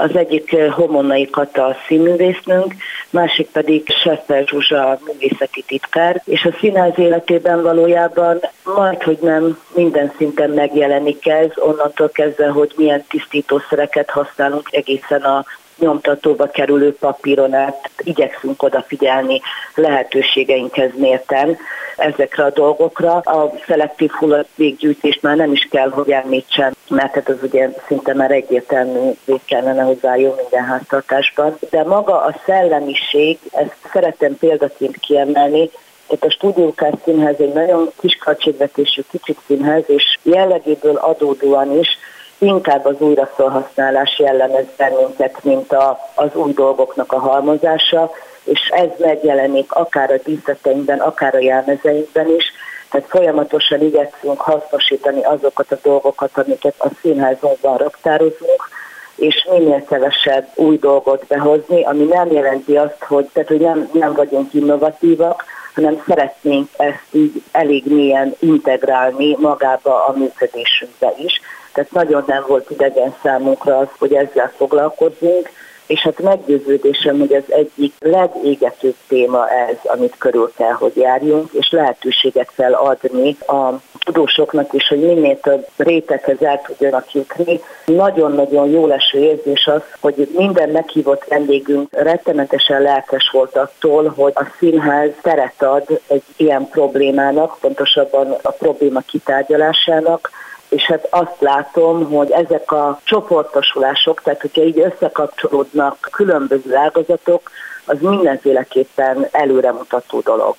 az 0.00 0.16
egyik 0.16 0.52
eh, 0.52 0.72
Homonai 0.72 1.30
Kata 1.30 1.76
színművésznünk, 1.86 2.74
másik 3.10 3.48
pedig 3.50 3.88
Seffer 4.02 4.46
Zsuzsa 4.46 4.98
művészeti 5.04 5.62
titkár, 5.66 6.22
és 6.24 6.44
a 6.44 6.56
színház 6.60 6.98
életében 6.98 7.62
valójában 7.62 8.40
majd, 8.64 9.02
hogy 9.02 9.18
nem 9.20 9.58
minden 9.74 10.12
szinten 10.16 10.50
megjelenik 10.50 11.26
ez, 11.26 11.50
onnantól 11.54 12.08
kezdve, 12.08 12.48
hogy 12.48 12.72
milyen 12.76 13.04
tisztítószereket 13.08 14.10
használunk 14.10 14.68
egészen 14.70 15.22
a 15.22 15.44
nyomtatóba 15.78 16.46
kerülő 16.46 16.94
papíron 16.94 17.54
át 17.54 17.90
igyekszünk 17.98 18.62
odafigyelni 18.62 19.40
lehetőségeinkhez 19.74 20.90
mérten 20.94 21.56
ezekre 21.96 22.44
a 22.44 22.50
dolgokra. 22.50 23.16
A 23.16 23.52
szelektív 23.66 24.10
hulladékgyűjtést 24.10 25.22
már 25.22 25.36
nem 25.36 25.52
is 25.52 25.68
kell, 25.70 25.90
hogy 25.90 26.10
említsen, 26.10 26.76
mert 26.88 27.16
ez 27.16 27.24
az 27.26 27.42
ugye 27.42 27.68
szinte 27.86 28.14
már 28.14 28.30
egyértelmű 28.30 29.10
kellene, 29.44 29.82
hogy 29.82 30.00
váljon 30.00 30.34
minden 30.36 30.64
háztartásban. 30.64 31.58
De 31.70 31.84
maga 31.84 32.22
a 32.22 32.34
szellemiség, 32.44 33.38
ezt 33.50 33.76
szeretem 33.92 34.36
példaként 34.36 34.96
kiemelni, 34.96 35.70
tehát 36.06 36.24
a 36.24 36.30
Stúdiókás 36.30 36.92
Színház 37.04 37.40
egy 37.40 37.52
nagyon 37.52 37.90
kis 38.00 38.14
költségvetésű 38.14 39.02
kicsit 39.10 39.38
színház, 39.46 39.82
és 39.86 40.18
jellegéből 40.22 40.96
adódóan 40.96 41.78
is 41.78 41.88
inkább 42.38 42.84
az 42.84 43.00
újraszolhasználás 43.00 44.18
jellemez 44.18 44.66
bennünket, 44.76 45.44
mint 45.44 45.72
a, 45.72 45.98
az 46.14 46.34
új 46.34 46.52
dolgoknak 46.52 47.12
a 47.12 47.18
halmozása, 47.18 48.10
és 48.44 48.68
ez 48.68 48.88
megjelenik 48.98 49.72
akár 49.72 50.10
a 50.10 50.18
díszleteinkben, 50.24 50.98
akár 50.98 51.34
a 51.34 51.38
jelmezeinkben 51.38 52.34
is, 52.34 52.52
tehát 52.90 53.08
folyamatosan 53.08 53.80
igyekszünk 53.80 54.40
hasznosítani 54.40 55.22
azokat 55.22 55.72
a 55.72 55.78
dolgokat, 55.82 56.30
amiket 56.34 56.74
a 56.78 56.88
színházunkban 57.02 57.76
raktározunk, 57.76 58.68
és 59.16 59.48
minél 59.50 59.84
kevesebb 59.84 60.48
új 60.54 60.76
dolgot 60.76 61.26
behozni, 61.26 61.84
ami 61.84 62.04
nem 62.04 62.32
jelenti 62.32 62.76
azt, 62.76 63.04
hogy, 63.04 63.28
tehát, 63.32 63.48
hogy 63.48 63.60
nem, 63.60 63.88
nem 63.92 64.12
vagyunk 64.12 64.54
innovatívak, 64.54 65.44
hanem 65.74 66.02
szeretnénk 66.06 66.68
ezt 66.76 67.06
így 67.10 67.42
elég 67.52 67.86
mélyen 67.86 68.34
integrálni 68.38 69.36
magába 69.40 70.06
a 70.06 70.12
működésünkbe 70.16 71.14
is. 71.16 71.40
Tehát 71.78 71.92
nagyon 71.92 72.24
nem 72.26 72.44
volt 72.46 72.70
idegen 72.70 73.14
számunkra 73.22 73.78
az, 73.78 73.88
hogy 73.98 74.14
ezzel 74.14 74.52
foglalkozzunk, 74.56 75.50
és 75.86 76.00
hát 76.00 76.22
meggyőződésem, 76.22 77.18
hogy 77.18 77.32
az 77.32 77.52
egyik 77.52 77.94
legégetőbb 77.98 78.94
téma 79.08 79.48
ez, 79.50 79.76
amit 79.82 80.14
körül 80.18 80.52
kell, 80.56 80.72
hogy 80.72 80.92
járjunk, 80.96 81.52
és 81.52 81.70
lehetőséget 81.70 82.50
kell 82.56 82.74
adni 82.74 83.36
a 83.46 83.72
tudósoknak 84.04 84.72
is, 84.72 84.88
hogy 84.88 85.00
minél 85.00 85.40
több 85.40 85.66
réteghez 85.76 86.42
el 86.42 86.60
tudjanak 86.66 87.12
jutni. 87.12 87.60
Nagyon-nagyon 87.84 88.68
jó 88.68 88.86
leső 88.86 89.18
érzés 89.18 89.66
az, 89.66 89.82
hogy 90.00 90.28
minden 90.36 90.68
meghívott 90.68 91.24
vendégünk 91.24 91.88
rettenetesen 91.90 92.82
lelkes 92.82 93.30
volt 93.32 93.56
attól, 93.56 94.12
hogy 94.16 94.32
a 94.34 94.46
színház 94.58 95.10
teret 95.22 95.62
ad 95.62 96.00
egy 96.06 96.22
ilyen 96.36 96.68
problémának, 96.68 97.56
pontosabban 97.60 98.36
a 98.42 98.50
probléma 98.50 99.00
kitárgyalásának, 99.00 100.30
és 100.68 100.86
hát 100.86 101.06
azt 101.10 101.36
látom, 101.40 102.10
hogy 102.10 102.30
ezek 102.30 102.72
a 102.72 103.00
csoportosulások, 103.04 104.22
tehát 104.22 104.40
hogyha 104.40 104.62
így 104.62 104.78
összekapcsolódnak 104.78 106.08
különböző 106.12 106.76
ágazatok, 106.76 107.50
az 107.84 107.96
mindenféleképpen 108.00 109.28
előremutató 109.30 110.20
dolog. 110.20 110.54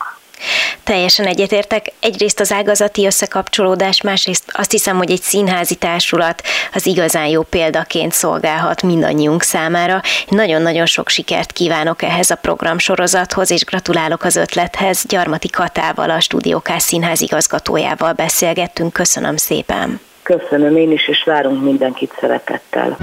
Teljesen 0.89 1.25
egyetértek. 1.25 1.91
Egyrészt 1.99 2.39
az 2.39 2.51
ágazati 2.51 3.05
összekapcsolódás, 3.05 4.01
másrészt 4.01 4.43
azt 4.47 4.71
hiszem, 4.71 4.97
hogy 4.97 5.11
egy 5.11 5.21
színházi 5.21 5.75
társulat 5.75 6.41
az 6.73 6.85
igazán 6.85 7.27
jó 7.27 7.41
példaként 7.41 8.11
szolgálhat 8.11 8.83
mindannyiunk 8.83 9.41
számára. 9.41 10.01
Nagyon-nagyon 10.27 10.85
sok 10.85 11.09
sikert 11.09 11.51
kívánok 11.51 12.01
ehhez 12.01 12.29
a 12.29 12.35
programsorozathoz, 12.35 13.51
és 13.51 13.63
gratulálok 13.63 14.23
az 14.23 14.35
ötlethez. 14.35 15.03
Gyarmati 15.07 15.49
Katával, 15.49 16.09
a 16.09 16.19
Stúdiókás 16.19 16.81
Színház 16.81 17.21
igazgatójával 17.21 18.13
beszélgettünk. 18.13 18.93
Köszönöm 18.93 19.37
szépen. 19.37 19.99
Köszönöm 20.23 20.77
én 20.77 20.91
is, 20.91 21.07
és 21.07 21.23
várunk 21.25 21.63
mindenkit 21.63 22.13
szeretettel. 22.19 22.97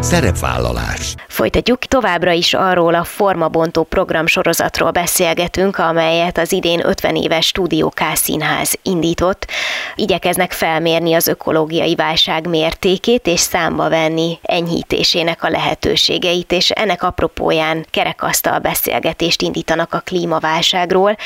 Szerepvállalás. 0.00 1.14
Folytatjuk 1.28 1.78
továbbra 1.78 2.32
is 2.32 2.54
arról 2.54 2.94
a 2.94 3.04
formabontó 3.04 3.82
programsorozatról 3.82 4.90
beszélgetünk, 4.90 5.78
amelyet 5.78 6.38
az 6.38 6.52
idén 6.52 6.86
50 6.86 7.16
éves 7.16 7.46
Stúdió 7.46 7.88
K 7.88 8.02
Színház 8.14 8.78
indított. 8.82 9.46
Igyekeznek 9.94 10.52
felmérni 10.52 11.14
az 11.14 11.26
ökológiai 11.26 11.94
válság 11.94 12.48
mértékét 12.48 13.26
és 13.26 13.40
számba 13.40 13.88
venni 13.88 14.38
enyhítésének 14.42 15.42
a 15.42 15.48
lehetőségeit, 15.48 16.52
és 16.52 16.70
ennek 16.70 17.02
apropóján 17.02 17.86
kerekasztal 17.90 18.58
beszélgetést 18.58 19.42
indítanak 19.42 19.94
a 19.94 20.02
klímaválságról, 20.04 21.16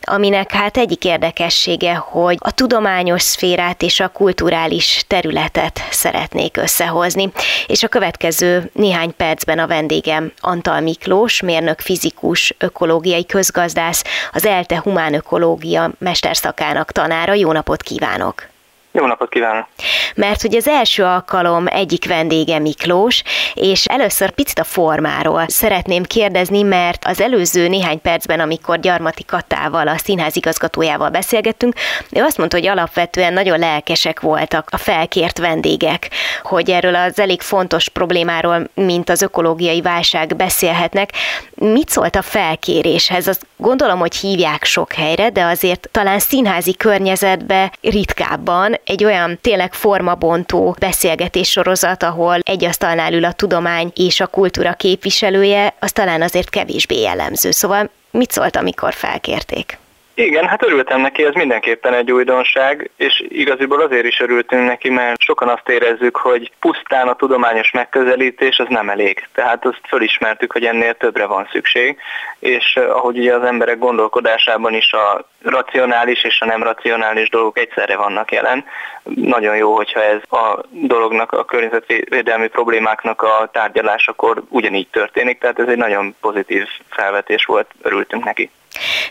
aminek 0.00 0.52
hát 0.52 0.76
egyik 0.76 1.04
érdekessége, 1.04 1.94
hogy 1.94 2.36
a 2.40 2.50
tudományos 2.50 3.22
szférát 3.22 3.82
és 3.82 4.00
a 4.00 4.08
kulturális 4.08 5.04
területet 5.06 5.80
szeretnék 5.90 6.56
összehozni. 6.56 7.32
És 7.66 7.82
a 7.82 7.88
következő 8.20 8.70
néhány 8.72 9.16
percben 9.16 9.58
a 9.58 9.66
vendégem 9.66 10.32
Antal 10.40 10.80
Miklós, 10.80 11.42
mérnök 11.42 11.80
fizikus, 11.80 12.54
ökológiai 12.58 13.26
közgazdász, 13.26 14.04
az 14.32 14.46
ELTE 14.46 14.80
Humán 14.80 15.14
Ökológia 15.14 15.90
mesterszakának 15.98 16.92
tanára. 16.92 17.32
Jó 17.32 17.52
napot 17.52 17.82
kívánok! 17.82 18.49
Jó 18.92 19.06
napot 19.06 19.28
kívánok! 19.28 19.66
Mert 20.14 20.42
hogy 20.42 20.56
az 20.56 20.68
első 20.68 21.04
alkalom 21.04 21.66
egyik 21.66 22.06
vendége 22.06 22.58
Miklós, 22.58 23.22
és 23.54 23.84
először 23.84 24.30
picit 24.30 24.58
a 24.58 24.64
formáról 24.64 25.44
szeretném 25.48 26.02
kérdezni, 26.02 26.62
mert 26.62 27.04
az 27.04 27.20
előző 27.20 27.68
néhány 27.68 28.00
percben, 28.00 28.40
amikor 28.40 28.80
Gyarmati 28.80 29.24
Katával, 29.24 29.88
a 29.88 29.96
színház 29.96 30.36
igazgatójával 30.36 31.08
beszélgettünk, 31.10 31.74
ő 32.10 32.22
azt 32.22 32.38
mondta, 32.38 32.56
hogy 32.56 32.66
alapvetően 32.66 33.32
nagyon 33.32 33.58
lelkesek 33.58 34.20
voltak 34.20 34.68
a 34.70 34.76
felkért 34.76 35.38
vendégek, 35.38 36.10
hogy 36.42 36.70
erről 36.70 36.94
az 36.94 37.18
elég 37.18 37.40
fontos 37.40 37.88
problémáról, 37.88 38.68
mint 38.74 39.10
az 39.10 39.22
ökológiai 39.22 39.80
válság 39.80 40.36
beszélhetnek. 40.36 41.10
Mit 41.54 41.88
szólt 41.88 42.16
a 42.16 42.22
felkéréshez? 42.22 43.28
Azt 43.28 43.46
gondolom, 43.56 43.98
hogy 43.98 44.16
hívják 44.16 44.64
sok 44.64 44.92
helyre, 44.92 45.30
de 45.30 45.44
azért 45.44 45.88
talán 45.92 46.18
színházi 46.18 46.74
környezetbe 46.74 47.72
ritkábban 47.80 48.78
egy 48.84 49.04
olyan 49.04 49.38
tényleg 49.40 49.72
formabontó 49.72 50.76
beszélgetés 50.78 51.50
sorozat, 51.50 52.02
ahol 52.02 52.38
egy 52.42 52.64
asztalnál 52.64 53.12
ül 53.12 53.24
a 53.24 53.32
tudomány 53.32 53.92
és 53.94 54.20
a 54.20 54.26
kultúra 54.26 54.72
képviselője, 54.72 55.74
az 55.78 55.92
talán 55.92 56.22
azért 56.22 56.50
kevésbé 56.50 57.00
jellemző. 57.00 57.50
Szóval 57.50 57.90
mit 58.10 58.30
szólt, 58.30 58.56
amikor 58.56 58.92
felkérték? 58.92 59.78
Igen, 60.14 60.48
hát 60.48 60.64
örültem 60.64 61.00
neki, 61.00 61.24
ez 61.24 61.34
mindenképpen 61.34 61.94
egy 61.94 62.12
újdonság, 62.12 62.90
és 62.96 63.24
igaziból 63.28 63.80
azért 63.80 64.04
is 64.04 64.20
örültünk 64.20 64.66
neki, 64.66 64.90
mert 64.90 65.20
sokan 65.20 65.48
azt 65.48 65.68
érezzük, 65.68 66.16
hogy 66.16 66.52
pusztán 66.60 67.08
a 67.08 67.16
tudományos 67.16 67.70
megközelítés 67.70 68.58
az 68.58 68.66
nem 68.68 68.90
elég. 68.90 69.28
Tehát 69.34 69.64
azt 69.66 69.80
fölismertük, 69.88 70.52
hogy 70.52 70.64
ennél 70.64 70.94
többre 70.94 71.26
van 71.26 71.48
szükség, 71.52 71.98
és 72.38 72.76
eh, 72.76 72.96
ahogy 72.96 73.18
ugye 73.18 73.34
az 73.34 73.44
emberek 73.44 73.78
gondolkodásában 73.78 74.74
is 74.74 74.92
a 74.92 75.24
racionális 75.42 76.24
és 76.24 76.40
a 76.40 76.46
nem 76.46 76.62
racionális 76.62 77.28
dolgok 77.28 77.58
egyszerre 77.58 77.96
vannak 77.96 78.32
jelen. 78.32 78.64
Nagyon 79.02 79.56
jó, 79.56 79.74
hogyha 79.76 80.02
ez 80.02 80.20
a 80.30 80.60
dolognak, 80.70 81.32
a 81.32 81.44
környezetvédelmi 81.44 82.48
problémáknak 82.48 83.22
a 83.22 83.48
tárgyalásakor 83.52 84.42
ugyanígy 84.48 84.88
történik, 84.88 85.38
tehát 85.38 85.58
ez 85.58 85.68
egy 85.68 85.76
nagyon 85.76 86.16
pozitív 86.20 86.66
felvetés 86.88 87.44
volt, 87.44 87.70
örültünk 87.82 88.24
neki. 88.24 88.50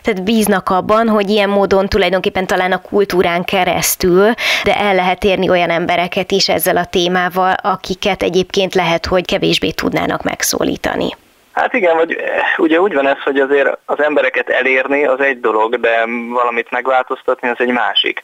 Tehát 0.01 0.23
bíznak 0.23 0.69
abban, 0.69 1.07
hogy 1.07 1.29
ilyen 1.29 1.49
módon 1.49 1.87
tulajdonképpen 1.87 2.47
talán 2.47 2.71
a 2.71 2.81
kultúrán 2.81 3.43
keresztül, 3.43 4.33
de 4.63 4.75
el 4.75 4.95
lehet 4.95 5.23
érni 5.23 5.49
olyan 5.49 5.69
embereket 5.69 6.31
is 6.31 6.49
ezzel 6.49 6.77
a 6.77 6.85
témával, 6.85 7.55
akiket 7.61 8.23
egyébként 8.23 8.75
lehet, 8.75 9.05
hogy 9.05 9.25
kevésbé 9.25 9.71
tudnának 9.71 10.23
megszólítani. 10.23 11.09
Hát 11.51 11.73
igen, 11.73 11.95
vagy 11.95 12.11
eh, 12.11 12.59
ugye 12.59 12.81
úgy 12.81 12.93
van 12.93 13.07
ez, 13.07 13.21
hogy 13.23 13.39
azért 13.39 13.77
az 13.85 14.01
embereket 14.01 14.49
elérni 14.49 15.05
az 15.05 15.19
egy 15.19 15.39
dolog, 15.39 15.79
de 15.79 16.05
valamit 16.29 16.71
megváltoztatni 16.71 17.49
az 17.49 17.57
egy 17.59 17.71
másik 17.71 18.23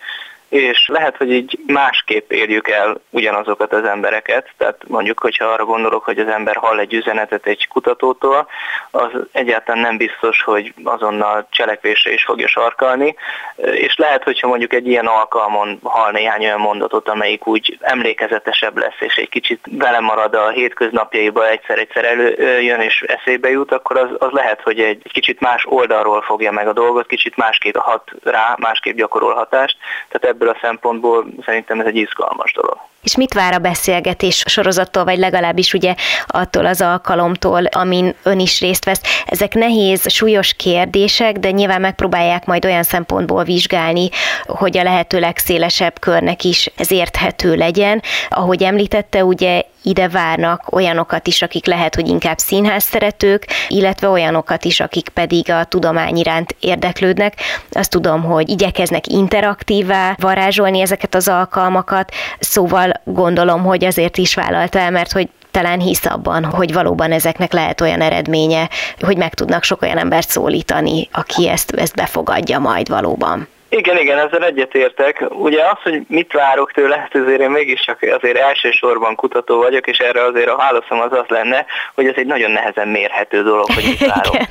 és 0.61 0.87
lehet, 0.87 1.17
hogy 1.17 1.31
így 1.31 1.59
másképp 1.67 2.31
érjük 2.31 2.69
el 2.69 3.01
ugyanazokat 3.09 3.73
az 3.73 3.83
embereket, 3.83 4.49
tehát 4.57 4.81
mondjuk, 4.87 5.19
hogyha 5.19 5.45
arra 5.45 5.65
gondolok, 5.65 6.03
hogy 6.03 6.19
az 6.19 6.27
ember 6.27 6.55
hall 6.55 6.79
egy 6.79 6.93
üzenetet 6.93 7.45
egy 7.45 7.67
kutatótól, 7.67 8.47
az 8.91 9.11
egyáltalán 9.31 9.81
nem 9.81 9.97
biztos, 9.97 10.43
hogy 10.43 10.73
azonnal 10.83 11.47
cselekvésre 11.49 12.13
is 12.13 12.23
fogja 12.23 12.47
sarkalni, 12.47 13.15
és 13.55 13.95
lehet, 13.95 14.23
hogyha 14.23 14.47
mondjuk 14.47 14.73
egy 14.73 14.87
ilyen 14.87 15.05
alkalmon 15.05 15.79
hall 15.83 16.11
néhány 16.11 16.43
olyan 16.43 16.59
mondatot, 16.59 17.09
amelyik 17.09 17.47
úgy 17.47 17.77
emlékezetesebb 17.81 18.77
lesz, 18.77 18.99
és 18.99 19.15
egy 19.15 19.29
kicsit 19.29 19.59
belemarad 19.69 20.35
a 20.35 20.49
hétköznapjaiba, 20.49 21.49
egyszer-egyszer 21.49 22.05
előjön 22.05 22.79
és 22.79 23.01
eszébe 23.07 23.49
jut, 23.49 23.71
akkor 23.71 23.97
az, 23.97 24.09
az 24.17 24.31
lehet, 24.31 24.61
hogy 24.61 24.79
egy 24.79 25.09
kicsit 25.11 25.39
más 25.39 25.65
oldalról 25.69 26.21
fogja 26.21 26.51
meg 26.51 26.67
a 26.67 26.73
dolgot, 26.73 27.07
kicsit 27.07 27.35
másképp 27.35 27.75
hat 27.75 28.11
rá, 28.23 28.55
másképp 28.57 28.95
gyakorol 28.95 29.33
hatást, 29.33 29.77
tehát 30.09 30.35
ebből 30.35 30.44
a 30.47 30.57
szempontból 30.61 31.25
szerintem 31.45 31.79
ez 31.79 31.85
egy 31.85 31.95
izgalmas 31.95 32.53
dolog. 32.53 32.77
És 33.05 33.15
mit 33.15 33.33
vár 33.33 33.53
a 33.53 33.59
beszélgetés 33.59 34.43
sorozattól, 34.47 35.03
vagy 35.03 35.17
legalábbis 35.17 35.73
ugye 35.73 35.95
attól 36.27 36.65
az 36.65 36.81
alkalomtól, 36.81 37.65
amin 37.65 38.15
ön 38.23 38.39
is 38.39 38.59
részt 38.59 38.85
vesz? 38.85 39.01
Ezek 39.25 39.53
nehéz, 39.53 40.11
súlyos 40.11 40.53
kérdések, 40.53 41.37
de 41.37 41.51
nyilván 41.51 41.81
megpróbálják 41.81 42.45
majd 42.45 42.65
olyan 42.65 42.83
szempontból 42.83 43.43
vizsgálni, 43.43 44.09
hogy 44.45 44.77
a 44.77 44.83
lehető 44.83 45.19
legszélesebb 45.19 45.99
körnek 45.99 46.43
is 46.43 46.71
ez 46.77 46.91
érthető 46.91 47.55
legyen. 47.55 48.01
Ahogy 48.29 48.63
említette, 48.63 49.23
ugye 49.23 49.61
ide 49.85 50.07
várnak 50.07 50.61
olyanokat 50.71 51.27
is, 51.27 51.41
akik 51.41 51.65
lehet, 51.65 51.95
hogy 51.95 52.07
inkább 52.07 52.37
színház 52.37 52.83
szeretők, 52.83 53.45
illetve 53.67 54.07
olyanokat 54.07 54.65
is, 54.65 54.79
akik 54.79 55.09
pedig 55.09 55.51
a 55.51 55.63
tudomány 55.63 56.17
iránt 56.17 56.55
érdeklődnek. 56.59 57.33
Azt 57.71 57.89
tudom, 57.89 58.23
hogy 58.23 58.49
igyekeznek 58.49 59.07
interaktívá 59.07 60.15
varázsolni 60.19 60.79
ezeket 60.81 61.15
az 61.15 61.27
alkalmakat, 61.27 62.11
szóval 62.39 62.91
gondolom, 63.03 63.63
hogy 63.63 63.85
azért 63.85 64.17
is 64.17 64.35
vállalta 64.35 64.79
el, 64.79 64.91
mert 64.91 65.11
hogy 65.11 65.29
talán 65.51 65.79
hisz 65.79 66.05
abban, 66.05 66.45
hogy 66.45 66.73
valóban 66.73 67.11
ezeknek 67.11 67.53
lehet 67.53 67.81
olyan 67.81 68.01
eredménye, 68.01 68.69
hogy 68.99 69.17
meg 69.17 69.33
tudnak 69.33 69.63
sok 69.63 69.81
olyan 69.81 69.97
embert 69.97 70.29
szólítani, 70.29 71.09
aki 71.11 71.49
ezt, 71.49 71.71
ezt 71.71 71.95
befogadja 71.95 72.59
majd 72.59 72.89
valóban. 72.89 73.47
Igen, 73.69 73.97
igen, 73.97 74.17
ezzel 74.17 74.45
egyetértek. 74.45 75.23
Ugye 75.29 75.61
az, 75.61 75.81
hogy 75.83 76.01
mit 76.07 76.33
várok 76.33 76.71
tőle, 76.71 76.97
hát 76.97 77.15
azért 77.15 77.41
én 77.41 77.49
mégiscsak 77.49 77.99
azért 78.17 78.37
elsősorban 78.37 79.15
kutató 79.15 79.57
vagyok, 79.57 79.87
és 79.87 79.97
erre 79.97 80.23
azért 80.23 80.49
a 80.49 80.55
válaszom 80.55 80.99
az 80.99 81.11
az 81.11 81.27
lenne, 81.27 81.65
hogy 81.95 82.07
ez 82.07 82.13
egy 82.15 82.25
nagyon 82.25 82.51
nehezen 82.51 82.87
mérhető 82.87 83.43
dolog, 83.43 83.71
hogy 83.73 83.83
mit 83.83 84.05
várok. 84.05 84.37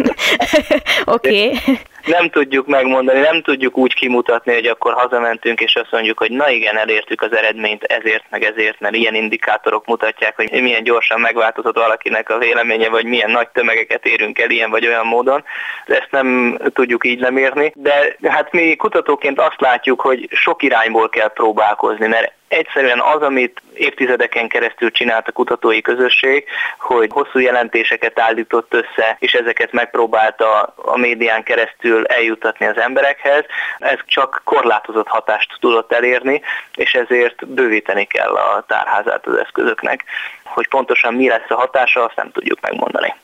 Oké. 1.16 1.48
okay 1.48 1.78
nem 2.06 2.30
tudjuk 2.30 2.66
megmondani, 2.66 3.18
nem 3.18 3.42
tudjuk 3.42 3.76
úgy 3.76 3.94
kimutatni, 3.94 4.52
hogy 4.52 4.66
akkor 4.66 4.92
hazamentünk, 4.92 5.60
és 5.60 5.74
azt 5.74 5.92
mondjuk, 5.92 6.18
hogy 6.18 6.30
na 6.30 6.50
igen, 6.50 6.78
elértük 6.78 7.22
az 7.22 7.36
eredményt 7.36 7.82
ezért, 7.82 8.24
meg 8.30 8.42
ezért, 8.42 8.80
mert 8.80 8.94
ilyen 8.94 9.14
indikátorok 9.14 9.86
mutatják, 9.86 10.36
hogy 10.36 10.62
milyen 10.62 10.82
gyorsan 10.82 11.20
megváltozott 11.20 11.76
valakinek 11.76 12.30
a 12.30 12.38
véleménye, 12.38 12.88
vagy 12.88 13.04
milyen 13.04 13.30
nagy 13.30 13.48
tömegeket 13.48 14.06
érünk 14.06 14.38
el 14.38 14.50
ilyen 14.50 14.70
vagy 14.70 14.86
olyan 14.86 15.06
módon. 15.06 15.44
Ezt 15.86 16.08
nem 16.10 16.58
tudjuk 16.72 17.06
így 17.06 17.20
lemérni, 17.20 17.72
de 17.76 18.16
hát 18.22 18.52
mi 18.52 18.76
kutatóként 18.76 19.40
azt 19.40 19.60
látjuk, 19.60 20.00
hogy 20.00 20.28
sok 20.30 20.62
irányból 20.62 21.08
kell 21.08 21.28
próbálkozni, 21.28 22.06
mert 22.06 22.32
egyszerűen 22.54 23.00
az, 23.00 23.22
amit 23.22 23.62
évtizedeken 23.74 24.48
keresztül 24.48 24.90
csinált 24.90 25.28
a 25.28 25.32
kutatói 25.32 25.80
közösség, 25.80 26.44
hogy 26.78 27.10
hosszú 27.12 27.38
jelentéseket 27.38 28.20
állított 28.20 28.74
össze, 28.74 29.16
és 29.18 29.32
ezeket 29.32 29.72
megpróbálta 29.72 30.74
a 30.76 30.96
médián 30.96 31.42
keresztül 31.42 32.06
eljutatni 32.06 32.66
az 32.66 32.76
emberekhez, 32.76 33.44
ez 33.78 33.98
csak 34.06 34.40
korlátozott 34.44 35.08
hatást 35.08 35.56
tudott 35.60 35.92
elérni, 35.92 36.42
és 36.74 36.92
ezért 36.94 37.46
bővíteni 37.46 38.04
kell 38.04 38.34
a 38.34 38.64
tárházát 38.66 39.26
az 39.26 39.36
eszközöknek. 39.36 40.04
Hogy 40.44 40.68
pontosan 40.68 41.14
mi 41.14 41.28
lesz 41.28 41.48
a 41.50 41.54
hatása, 41.54 42.04
azt 42.04 42.16
nem 42.16 42.30
tudjuk 42.32 42.60
megmondani. 42.60 43.14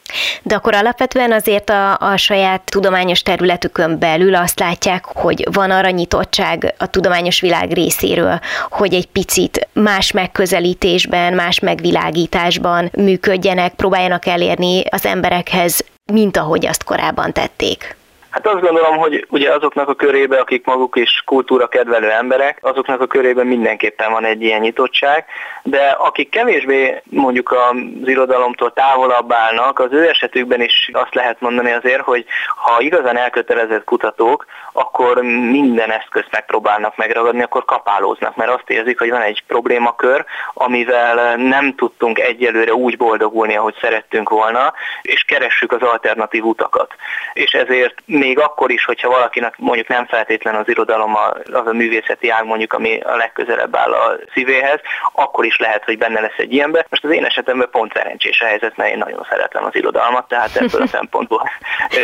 De 0.42 0.54
akkor 0.54 0.74
alapvetően 0.74 1.32
azért 1.32 1.70
a, 1.70 1.96
a 1.96 2.16
saját 2.16 2.62
tudományos 2.64 3.22
területükön 3.22 3.98
belül 3.98 4.34
azt 4.34 4.60
látják, 4.60 5.04
hogy 5.04 5.46
van 5.52 5.70
arra 5.70 5.90
nyitottság 5.90 6.74
a 6.78 6.86
tudományos 6.86 7.40
világ 7.40 7.72
részéről, 7.72 8.40
hogy 8.70 8.94
egy 8.94 9.06
picit 9.06 9.68
más 9.72 10.12
megközelítésben, 10.12 11.32
más 11.32 11.58
megvilágításban 11.58 12.90
működjenek, 12.96 13.74
próbáljanak 13.74 14.26
elérni 14.26 14.82
az 14.90 15.06
emberekhez, 15.06 15.84
mint 16.12 16.36
ahogy 16.36 16.66
azt 16.66 16.84
korábban 16.84 17.32
tették. 17.32 17.98
Hát 18.30 18.46
azt 18.46 18.60
gondolom, 18.60 18.96
hogy 18.96 19.26
ugye 19.30 19.52
azoknak 19.54 19.88
a 19.88 19.94
körébe, 19.94 20.38
akik 20.38 20.66
maguk 20.66 20.96
is 20.96 21.22
kultúra 21.26 21.68
kedvelő 21.68 22.10
emberek, 22.10 22.58
azoknak 22.60 23.00
a 23.00 23.06
körében 23.06 23.46
mindenképpen 23.46 24.12
van 24.12 24.24
egy 24.24 24.42
ilyen 24.42 24.60
nyitottság, 24.60 25.24
de 25.62 25.96
akik 25.98 26.28
kevésbé 26.28 27.02
mondjuk 27.04 27.52
az 27.52 28.08
irodalomtól 28.08 28.72
távolabb 28.72 29.32
állnak, 29.32 29.78
az 29.78 29.92
ő 29.92 30.08
esetükben 30.08 30.60
is 30.60 30.90
azt 30.92 31.14
lehet 31.14 31.40
mondani 31.40 31.72
azért, 31.72 32.02
hogy 32.02 32.24
ha 32.56 32.80
igazán 32.80 33.16
elkötelezett 33.16 33.84
kutatók, 33.84 34.46
akkor 34.72 35.22
minden 35.50 35.90
eszközt 35.90 36.28
megpróbálnak 36.30 36.96
megragadni, 36.96 37.42
akkor 37.42 37.64
kapálóznak, 37.64 38.36
mert 38.36 38.50
azt 38.50 38.70
érzik, 38.70 38.98
hogy 38.98 39.10
van 39.10 39.22
egy 39.22 39.42
problémakör, 39.46 40.24
amivel 40.54 41.36
nem 41.36 41.74
tudtunk 41.74 42.18
egyelőre 42.18 42.74
úgy 42.74 42.96
boldogulni, 42.96 43.56
ahogy 43.56 43.74
szerettünk 43.80 44.28
volna, 44.28 44.72
és 45.02 45.22
keressük 45.22 45.72
az 45.72 45.82
alternatív 45.82 46.44
utakat. 46.44 46.94
És 47.32 47.52
ezért 47.52 47.94
még 48.06 48.38
akkor 48.38 48.70
is, 48.70 48.84
hogyha 48.84 49.08
valakinek 49.08 49.54
mondjuk 49.58 49.88
nem 49.88 50.06
feltétlen 50.06 50.54
az 50.54 50.68
irodalom 50.68 51.16
az 51.52 51.66
a 51.66 51.72
művészeti 51.72 52.28
ág 52.28 52.44
mondjuk, 52.44 52.72
ami 52.72 53.00
a 53.00 53.16
legközelebb 53.16 53.76
áll 53.76 53.92
a 53.92 54.18
szívéhez, 54.34 54.80
akkor 55.12 55.44
is 55.44 55.56
lehet, 55.56 55.84
hogy 55.84 55.98
benne 55.98 56.20
lesz 56.20 56.36
egy 56.36 56.52
ilyenbe. 56.52 56.86
Most 56.88 57.04
az 57.04 57.10
én 57.10 57.24
esetemben 57.24 57.68
pont 57.70 57.92
szerencsés 57.94 58.40
a 58.40 58.44
helyzet, 58.44 58.76
mert 58.76 58.90
én 58.90 58.98
nagyon 58.98 59.26
szeretem 59.30 59.64
az 59.64 59.74
irodalmat, 59.76 60.28
tehát 60.28 60.56
ebből 60.56 60.82
a 60.82 60.86
szempontból 60.98 61.50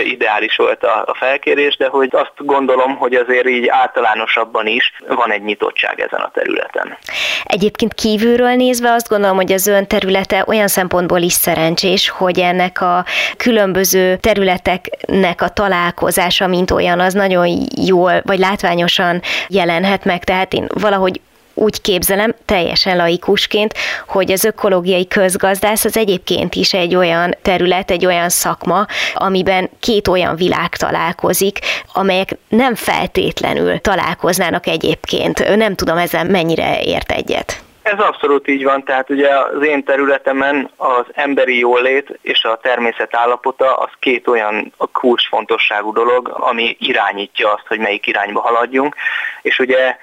ideális 0.05 0.57
volt 0.57 0.85
a, 0.85 1.02
a 1.07 1.14
felkérés, 1.14 1.76
de 1.76 1.88
hogy 1.88 2.09
azt 2.12 2.33
gondolom, 2.57 2.97
hogy 2.97 3.14
azért 3.14 3.49
így 3.49 3.69
általánosabban 3.69 4.66
is 4.66 4.92
van 5.09 5.33
egy 5.33 5.42
nyitottság 5.42 6.01
ezen 6.01 6.21
a 6.21 6.31
területen. 6.33 6.97
Egyébként 7.45 7.95
kívülről 7.95 8.55
nézve 8.55 8.92
azt 8.92 9.09
gondolom, 9.09 9.37
hogy 9.37 9.53
az 9.53 9.66
ön 9.66 9.87
területe 9.87 10.45
olyan 10.47 10.69
szempontból 10.69 11.21
is 11.21 11.33
szerencsés, 11.33 12.09
hogy 12.09 12.38
ennek 12.38 12.81
a 12.81 13.05
különböző 13.37 14.16
területeknek 14.16 15.42
a 15.42 15.49
találkozása, 15.49 16.47
mint 16.47 16.71
olyan, 16.71 17.01
az 17.01 17.12
nagyon 17.12 17.47
jól 17.87 18.23
vagy 18.25 18.38
látványosan 18.38 19.21
jelenhet 19.49 20.05
meg. 20.05 20.25
Tehát 20.25 20.53
én 20.53 20.66
valahogy 20.75 21.21
úgy 21.57 21.81
képzelem, 21.81 22.35
teljesen 22.45 22.97
laikusként, 22.97 23.75
hogy 24.07 24.33
az 24.33 24.45
ökológiai 24.45 25.07
közgazdász 25.07 25.85
az 25.85 25.97
egyébként 25.97 26.55
is 26.55 26.73
egy 26.73 26.95
olyan 26.95 27.35
terület, 27.42 27.90
egy 27.90 28.07
olyan 28.07 28.29
szakma, 28.29 28.87
amiben 29.14 29.71
két 29.81 30.09
olyan 30.09 30.37
világ 30.37 30.69
találkozik, 30.69 31.59
amelyek 31.92 32.29
nem 32.49 32.75
feltétlenül 32.75 33.79
találkoznának 33.81 34.66
egyébként. 34.66 35.57
Nem 35.57 35.75
tudom 35.75 35.97
ezzel 35.97 36.25
mennyire 36.25 36.81
ért 36.83 37.12
egyet. 37.12 37.64
Ez 37.83 37.99
abszolút 37.99 38.49
így 38.49 38.64
van, 38.64 38.85
tehát 38.85 39.11
ugye 39.11 39.29
az 39.38 39.64
én 39.64 39.85
területemen 39.85 40.71
az 40.77 41.05
emberi 41.12 41.59
jólét 41.59 42.19
és 42.23 42.45
a 42.45 42.59
természet 42.62 43.16
állapota 43.16 43.77
az 43.77 43.90
két 43.99 44.29
olyan 44.29 44.73
kulcsfontosságú 44.92 45.92
dolog, 45.92 46.29
ami 46.29 46.77
irányítja 46.79 47.53
azt, 47.53 47.66
hogy 47.66 47.79
melyik 47.79 48.07
irányba 48.07 48.40
haladjunk, 48.40 48.95
és 49.42 49.59
ugye 49.59 49.97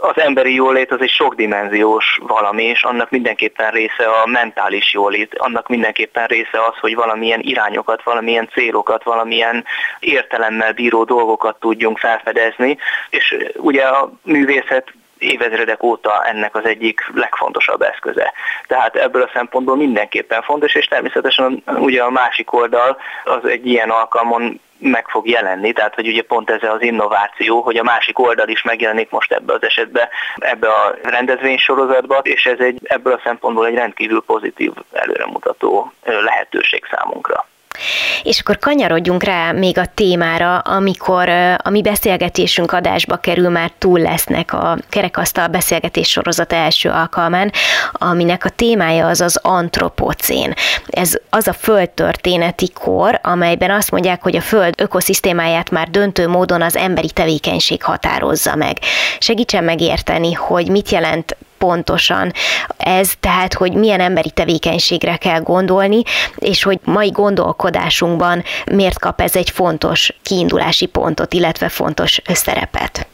az 0.00 0.18
emberi 0.18 0.54
jólét 0.54 0.90
az 0.90 1.00
egy 1.00 1.10
sokdimenziós 1.10 2.18
valami, 2.22 2.62
és 2.62 2.82
annak 2.82 3.10
mindenképpen 3.10 3.70
része 3.70 4.04
a 4.04 4.26
mentális 4.26 4.92
jólét, 4.92 5.38
annak 5.38 5.68
mindenképpen 5.68 6.26
része 6.26 6.64
az, 6.68 6.78
hogy 6.80 6.94
valamilyen 6.94 7.40
irányokat, 7.40 8.02
valamilyen 8.02 8.48
célokat, 8.52 9.04
valamilyen 9.04 9.64
értelemmel 10.00 10.72
bíró 10.72 11.04
dolgokat 11.04 11.60
tudjunk 11.60 11.98
felfedezni, 11.98 12.78
és 13.10 13.36
ugye 13.56 13.82
a 13.82 14.12
művészet 14.22 14.92
évezredek 15.24 15.82
óta 15.82 16.24
ennek 16.24 16.56
az 16.56 16.64
egyik 16.64 17.00
legfontosabb 17.14 17.82
eszköze. 17.82 18.32
Tehát 18.66 18.96
ebből 18.96 19.22
a 19.22 19.30
szempontból 19.32 19.76
mindenképpen 19.76 20.42
fontos, 20.42 20.74
és 20.74 20.86
természetesen 20.86 21.62
ugye 21.66 22.02
a 22.02 22.10
másik 22.10 22.52
oldal 22.52 22.96
az 23.24 23.44
egy 23.44 23.66
ilyen 23.66 23.90
alkalmon 23.90 24.60
meg 24.78 25.08
fog 25.08 25.28
jelenni, 25.28 25.72
tehát 25.72 25.94
hogy 25.94 26.06
ugye 26.06 26.22
pont 26.22 26.50
ez 26.50 26.62
az 26.62 26.82
innováció, 26.82 27.60
hogy 27.60 27.76
a 27.76 27.82
másik 27.82 28.18
oldal 28.18 28.48
is 28.48 28.62
megjelenik 28.62 29.10
most 29.10 29.32
ebbe 29.32 29.52
az 29.52 29.62
esetben, 29.62 30.08
ebbe 30.36 30.68
a 30.68 30.94
rendezvénysorozatba, 31.02 32.18
és 32.22 32.46
ez 32.46 32.58
egy, 32.58 32.78
ebből 32.82 33.12
a 33.12 33.20
szempontból 33.24 33.66
egy 33.66 33.74
rendkívül 33.74 34.22
pozitív 34.26 34.72
előremutató 34.92 35.92
lehetőség 36.04 36.84
számunkra. 36.90 37.46
És 38.22 38.40
akkor 38.40 38.58
kanyarodjunk 38.58 39.22
rá 39.22 39.52
még 39.52 39.78
a 39.78 39.90
témára, 39.94 40.58
amikor 40.58 41.28
a 41.62 41.70
mi 41.70 41.82
beszélgetésünk 41.82 42.72
adásba 42.72 43.16
kerül, 43.16 43.48
már 43.48 43.72
túl 43.78 44.00
lesznek 44.00 44.52
a 44.52 44.78
kerekasztal 44.88 45.46
beszélgetés 45.46 46.10
sorozat 46.10 46.52
első 46.52 46.88
alkalmán, 46.88 47.52
aminek 47.92 48.44
a 48.44 48.48
témája 48.48 49.06
az 49.06 49.20
az 49.20 49.38
antropocén. 49.42 50.54
Ez 50.86 51.12
az 51.30 51.48
a 51.48 51.52
földtörténeti 51.52 52.70
kor, 52.72 53.20
amelyben 53.22 53.70
azt 53.70 53.90
mondják, 53.90 54.22
hogy 54.22 54.36
a 54.36 54.40
föld 54.40 54.74
ökoszisztémáját 54.76 55.70
már 55.70 55.88
döntő 55.88 56.28
módon 56.28 56.62
az 56.62 56.76
emberi 56.76 57.10
tevékenység 57.10 57.82
határozza 57.82 58.54
meg. 58.54 58.78
Segítsen 59.18 59.64
megérteni, 59.64 60.32
hogy 60.32 60.68
mit 60.68 60.90
jelent 60.90 61.36
pontosan 61.64 62.32
ez, 62.76 63.12
tehát 63.20 63.54
hogy 63.54 63.72
milyen 63.72 64.00
emberi 64.00 64.30
tevékenységre 64.30 65.16
kell 65.16 65.40
gondolni, 65.40 66.02
és 66.36 66.62
hogy 66.62 66.78
mai 66.84 67.10
gondolkodásunkban 67.10 68.42
miért 68.72 68.98
kap 68.98 69.20
ez 69.20 69.36
egy 69.36 69.50
fontos 69.50 70.12
kiindulási 70.22 70.86
pontot, 70.86 71.32
illetve 71.32 71.68
fontos 71.68 72.20
szerepet. 72.24 73.06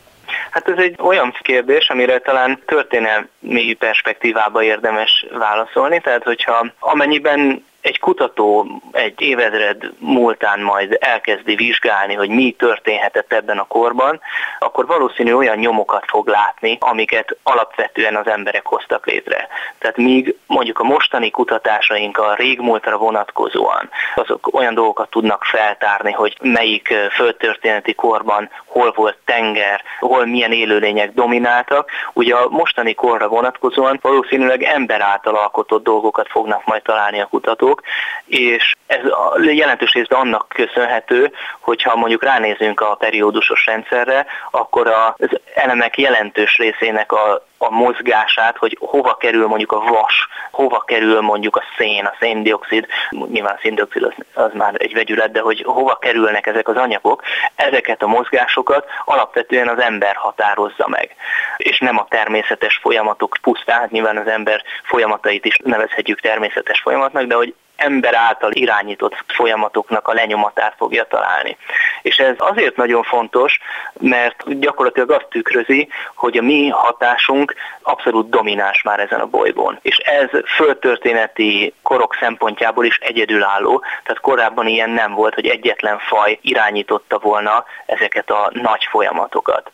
Hát 0.50 0.68
ez 0.68 0.78
egy 0.78 0.94
olyan 0.98 1.34
kérdés, 1.42 1.88
amire 1.88 2.18
talán 2.18 2.62
történelmi 2.66 3.76
perspektívába 3.78 4.62
érdemes 4.62 5.26
válaszolni, 5.38 6.00
tehát 6.00 6.22
hogyha 6.22 6.66
amennyiben 6.78 7.64
egy 7.80 7.98
kutató 7.98 8.80
egy 8.92 9.20
évezred 9.20 9.92
múltán 9.98 10.60
majd 10.60 10.96
elkezdi 11.00 11.54
vizsgálni, 11.54 12.14
hogy 12.14 12.28
mi 12.28 12.54
történhetett 12.58 13.32
ebben 13.32 13.58
a 13.58 13.66
korban, 13.66 14.20
akkor 14.58 14.86
valószínű 14.86 15.32
olyan 15.32 15.56
nyomokat 15.56 16.04
fog 16.06 16.28
látni, 16.28 16.76
amiket 16.80 17.36
alapvetően 17.42 18.16
az 18.16 18.26
emberek 18.26 18.66
hoztak 18.66 19.06
létre. 19.06 19.48
Tehát 19.78 19.96
míg 19.96 20.36
mondjuk 20.46 20.78
a 20.78 20.84
mostani 20.84 21.30
kutatásaink 21.30 22.18
a 22.18 22.34
régmúltra 22.34 22.96
vonatkozóan, 22.96 23.90
azok 24.14 24.54
olyan 24.54 24.74
dolgokat 24.74 25.10
tudnak 25.10 25.44
feltárni, 25.44 26.12
hogy 26.12 26.36
melyik 26.40 26.94
földtörténeti 27.10 27.94
korban 27.94 28.50
hol 28.66 28.92
volt 28.96 29.16
tenger, 29.24 29.82
hol 29.98 30.26
milyen 30.26 30.52
élőlények 30.52 31.12
domináltak, 31.12 31.90
ugye 32.12 32.34
a 32.34 32.48
mostani 32.48 32.94
korra 32.94 33.28
vonatkozóan 33.28 33.98
valószínűleg 34.02 34.62
ember 34.62 35.00
által 35.00 35.34
alkotott 35.34 35.84
dolgokat 35.84 36.28
fognak 36.28 36.64
majd 36.64 36.82
találni 36.82 37.20
a 37.20 37.26
kutatók, 37.26 37.69
dolgok, 37.70 37.82
és 38.26 38.74
ez 38.86 39.00
jelentős 39.42 39.92
részben 39.92 40.20
annak 40.20 40.48
köszönhető, 40.48 41.32
hogyha 41.60 41.96
mondjuk 41.96 42.22
ránézünk 42.22 42.80
a 42.80 42.94
periódusos 42.94 43.66
rendszerre, 43.66 44.26
akkor 44.50 44.86
az 44.86 45.40
elemek 45.54 45.98
jelentős 45.98 46.56
részének 46.56 47.12
a 47.12 47.48
a 47.62 47.70
mozgását, 47.70 48.56
hogy 48.56 48.76
hova 48.80 49.14
kerül 49.14 49.46
mondjuk 49.46 49.72
a 49.72 49.78
vas, 49.78 50.28
hova 50.50 50.80
kerül 50.80 51.20
mondjuk 51.20 51.56
a 51.56 51.62
szén, 51.78 52.04
a 52.04 52.14
széndiokszid, 52.20 52.86
nyilván 53.10 53.54
a 53.54 53.58
széndiokszid 53.62 54.02
az, 54.02 54.12
az 54.34 54.50
már 54.54 54.74
egy 54.76 54.94
vegyület, 54.94 55.32
de 55.32 55.40
hogy 55.40 55.62
hova 55.66 55.98
kerülnek 55.98 56.46
ezek 56.46 56.68
az 56.68 56.76
anyagok, 56.76 57.22
ezeket 57.54 58.02
a 58.02 58.06
mozgásokat 58.06 58.86
alapvetően 59.04 59.68
az 59.68 59.80
ember 59.80 60.14
határozza 60.14 60.88
meg, 60.88 61.14
és 61.56 61.78
nem 61.78 61.98
a 61.98 62.06
természetes 62.08 62.76
folyamatok 62.82 63.38
pusztán, 63.42 63.78
hát 63.80 63.90
nyilván 63.90 64.16
az 64.16 64.26
ember 64.26 64.62
folyamatait 64.82 65.44
is 65.44 65.56
nevezhetjük 65.64 66.20
természetes 66.20 66.80
folyamatnak, 66.80 67.24
de 67.24 67.34
hogy 67.34 67.54
ember 67.80 68.14
által 68.14 68.52
irányított 68.52 69.24
folyamatoknak 69.26 70.08
a 70.08 70.12
lenyomatát 70.12 70.74
fogja 70.76 71.04
találni. 71.04 71.56
És 72.02 72.16
ez 72.16 72.34
azért 72.38 72.76
nagyon 72.76 73.02
fontos, 73.02 73.58
mert 74.00 74.58
gyakorlatilag 74.58 75.10
azt 75.10 75.26
tükrözi, 75.30 75.88
hogy 76.14 76.36
a 76.36 76.42
mi 76.42 76.68
hatásunk 76.68 77.54
abszolút 77.82 78.28
domináns 78.30 78.82
már 78.82 79.00
ezen 79.00 79.20
a 79.20 79.26
bolygón. 79.26 79.78
És 79.82 79.96
ez 79.96 80.28
földtörténeti 80.56 81.74
korok 81.82 82.16
szempontjából 82.20 82.84
is 82.84 82.98
egyedülálló, 82.98 83.82
tehát 84.02 84.20
korábban 84.20 84.66
ilyen 84.66 84.90
nem 84.90 85.14
volt, 85.14 85.34
hogy 85.34 85.46
egyetlen 85.46 85.98
faj 85.98 86.38
irányította 86.42 87.18
volna 87.18 87.64
ezeket 87.86 88.30
a 88.30 88.50
nagy 88.52 88.86
folyamatokat 88.90 89.70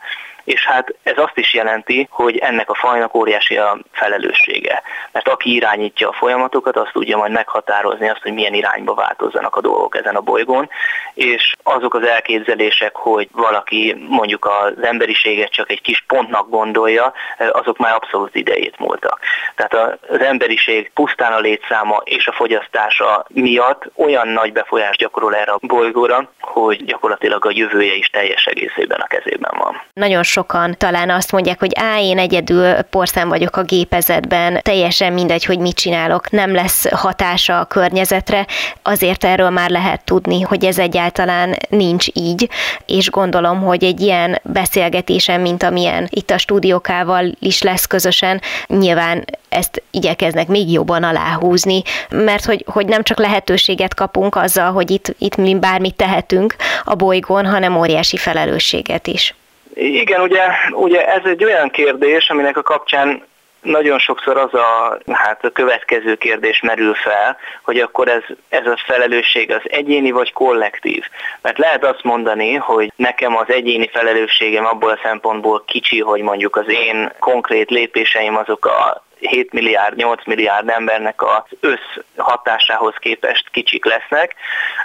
és 0.47 0.67
hát 0.67 0.95
ez 1.03 1.19
azt 1.19 1.39
is 1.39 1.55
jelenti, 1.55 2.09
hogy 2.11 2.37
ennek 2.37 2.71
a 2.71 2.75
fajnak 2.75 3.15
óriási 3.15 3.57
a 3.57 3.79
felelőssége. 3.93 4.83
Mert 5.13 5.29
aki 5.29 5.55
irányítja 5.55 6.09
a 6.09 6.13
folyamatokat, 6.13 6.77
azt 6.77 6.93
tudja 6.93 7.17
majd 7.17 7.33
meghatározni 7.33 8.09
azt, 8.09 8.23
hogy 8.23 8.33
milyen 8.33 8.55
irányba 8.55 8.95
változzanak 8.95 9.57
a 9.57 9.61
dolgok 9.61 9.97
ezen 9.97 10.17
a 10.17 10.21
bolygón, 10.21 10.71
és 11.15 11.53
azok 11.63 11.95
az 11.95 12.07
elképzelések, 12.07 12.97
hogy 12.97 13.29
valaki 13.33 13.97
mondjuk 14.09 14.45
az 14.45 14.85
emberiséget 14.85 15.51
csak 15.51 15.71
egy 15.71 15.81
kis 15.81 16.05
pontnak 16.07 16.51
gondolja, 16.51 17.13
azok 17.53 17.79
már 17.79 17.95
abszolút 17.95 18.35
idejét 18.35 18.79
múltak. 18.79 19.21
Tehát 19.55 19.99
az 20.09 20.21
emberiség 20.21 20.91
pusztán 20.95 21.33
a 21.33 21.39
létszáma 21.39 22.01
és 22.05 22.27
a 22.27 22.33
fogyasztása 22.33 23.27
miatt 23.29 23.91
olyan 23.95 24.29
nagy 24.29 24.53
befolyást 24.53 24.99
gyakorol 24.99 25.35
erre 25.35 25.53
a 25.53 25.59
bolygóra, 25.61 26.31
hogy 26.41 26.85
gyakorlatilag 26.85 27.45
a 27.45 27.51
jövője 27.53 27.95
is 27.95 28.07
teljes 28.09 28.45
egészében 28.45 29.01
a 29.01 29.07
kezében 29.07 29.55
van. 29.59 29.83
Nagyon 29.93 30.23
sokan 30.37 30.75
talán 30.79 31.11
azt 31.11 31.33
mondják, 31.33 31.59
hogy 31.59 31.73
á, 31.75 32.01
én 32.01 32.19
egyedül 32.19 32.75
porszám 32.75 33.29
vagyok 33.29 33.57
a 33.57 33.63
gépezetben, 33.63 34.61
teljesen 34.63 35.13
mindegy, 35.13 35.45
hogy 35.45 35.59
mit 35.59 35.75
csinálok, 35.75 36.31
nem 36.31 36.55
lesz 36.55 36.89
hatása 36.89 37.61
a 37.61 37.65
környezetre, 37.65 38.47
azért 38.83 39.25
erről 39.25 39.51
már 39.51 39.71
lehet 39.71 40.05
tudni, 40.05 40.41
hogy 40.41 40.65
ez 40.65 40.79
egyáltalán 40.79 41.57
nincs 41.69 42.07
így, 42.13 42.49
és 42.87 43.11
gondolom, 43.11 43.61
hogy 43.61 43.85
egy 43.85 44.01
ilyen 44.01 44.41
beszélgetésen, 44.43 45.41
mint 45.41 45.63
amilyen 45.63 46.07
itt 46.11 46.31
a 46.31 46.39
stúdiókával 46.39 47.33
is 47.39 47.63
lesz 47.63 47.87
közösen, 47.87 48.41
nyilván 48.67 49.25
ezt 49.49 49.83
igyekeznek 49.91 50.49
még 50.49 50.73
jobban 50.73 51.03
aláhúzni, 51.03 51.83
mert 52.11 52.45
hogy, 52.45 52.65
hogy 52.67 52.87
nem 52.87 53.03
csak 53.03 53.19
lehetőséget 53.19 53.95
kapunk 53.95 54.37
azzal, 54.37 54.73
hogy 54.73 54.91
itt, 54.91 55.15
itt 55.19 55.37
mi 55.37 55.55
bármit 55.59 55.95
tehetünk 55.95 56.57
a 56.85 56.95
bolygón, 56.95 57.47
hanem 57.47 57.77
óriási 57.77 58.17
felelősséget 58.17 59.07
is. 59.07 59.35
Igen, 59.79 60.21
ugye, 60.21 60.43
ugye 60.73 61.07
ez 61.07 61.25
egy 61.25 61.45
olyan 61.45 61.71
kérdés, 61.71 62.31
aminek 62.31 62.57
a 62.57 62.63
kapcsán 62.63 63.23
nagyon 63.63 63.99
sokszor 63.99 64.37
az 64.37 64.55
a, 64.55 64.99
hát 65.13 65.45
a 65.45 65.51
következő 65.51 66.15
kérdés 66.15 66.61
merül 66.61 66.95
fel, 66.95 67.37
hogy 67.63 67.79
akkor 67.79 68.09
ez, 68.09 68.23
ez 68.49 68.67
a 68.67 68.77
felelősség 68.87 69.51
az 69.51 69.61
egyéni 69.65 70.11
vagy 70.11 70.33
kollektív. 70.33 71.05
Mert 71.43 71.59
lehet 71.59 71.85
azt 71.85 72.03
mondani, 72.03 72.55
hogy 72.55 72.93
nekem 72.97 73.37
az 73.37 73.49
egyéni 73.49 73.89
felelősségem 73.93 74.67
abból 74.67 74.91
a 74.91 75.01
szempontból 75.03 75.65
kicsi, 75.67 76.01
hogy 76.01 76.21
mondjuk 76.21 76.57
az 76.57 76.69
én 76.69 77.13
konkrét 77.19 77.71
lépéseim 77.71 78.37
azok 78.37 78.67
a 78.67 79.05
7 79.19 79.53
milliárd, 79.53 79.97
8 79.97 80.27
milliárd 80.27 80.69
embernek 80.69 81.23
az 81.23 81.43
összhatásához 81.61 82.95
képest 82.99 83.51
kicsik 83.51 83.85
lesznek, 83.85 84.35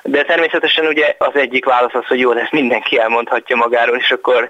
de 0.04 0.24
természetesen 0.24 0.86
ugye 0.86 1.16
az 1.18 1.36
egyik 1.36 1.66
válasz 1.66 1.94
az, 1.94 2.06
hogy 2.06 2.20
jó, 2.20 2.32
ezt 2.32 2.52
mindenki 2.52 3.00
elmondhatja 3.00 3.56
magáról, 3.56 3.98
és 3.98 4.12
akkor 4.12 4.50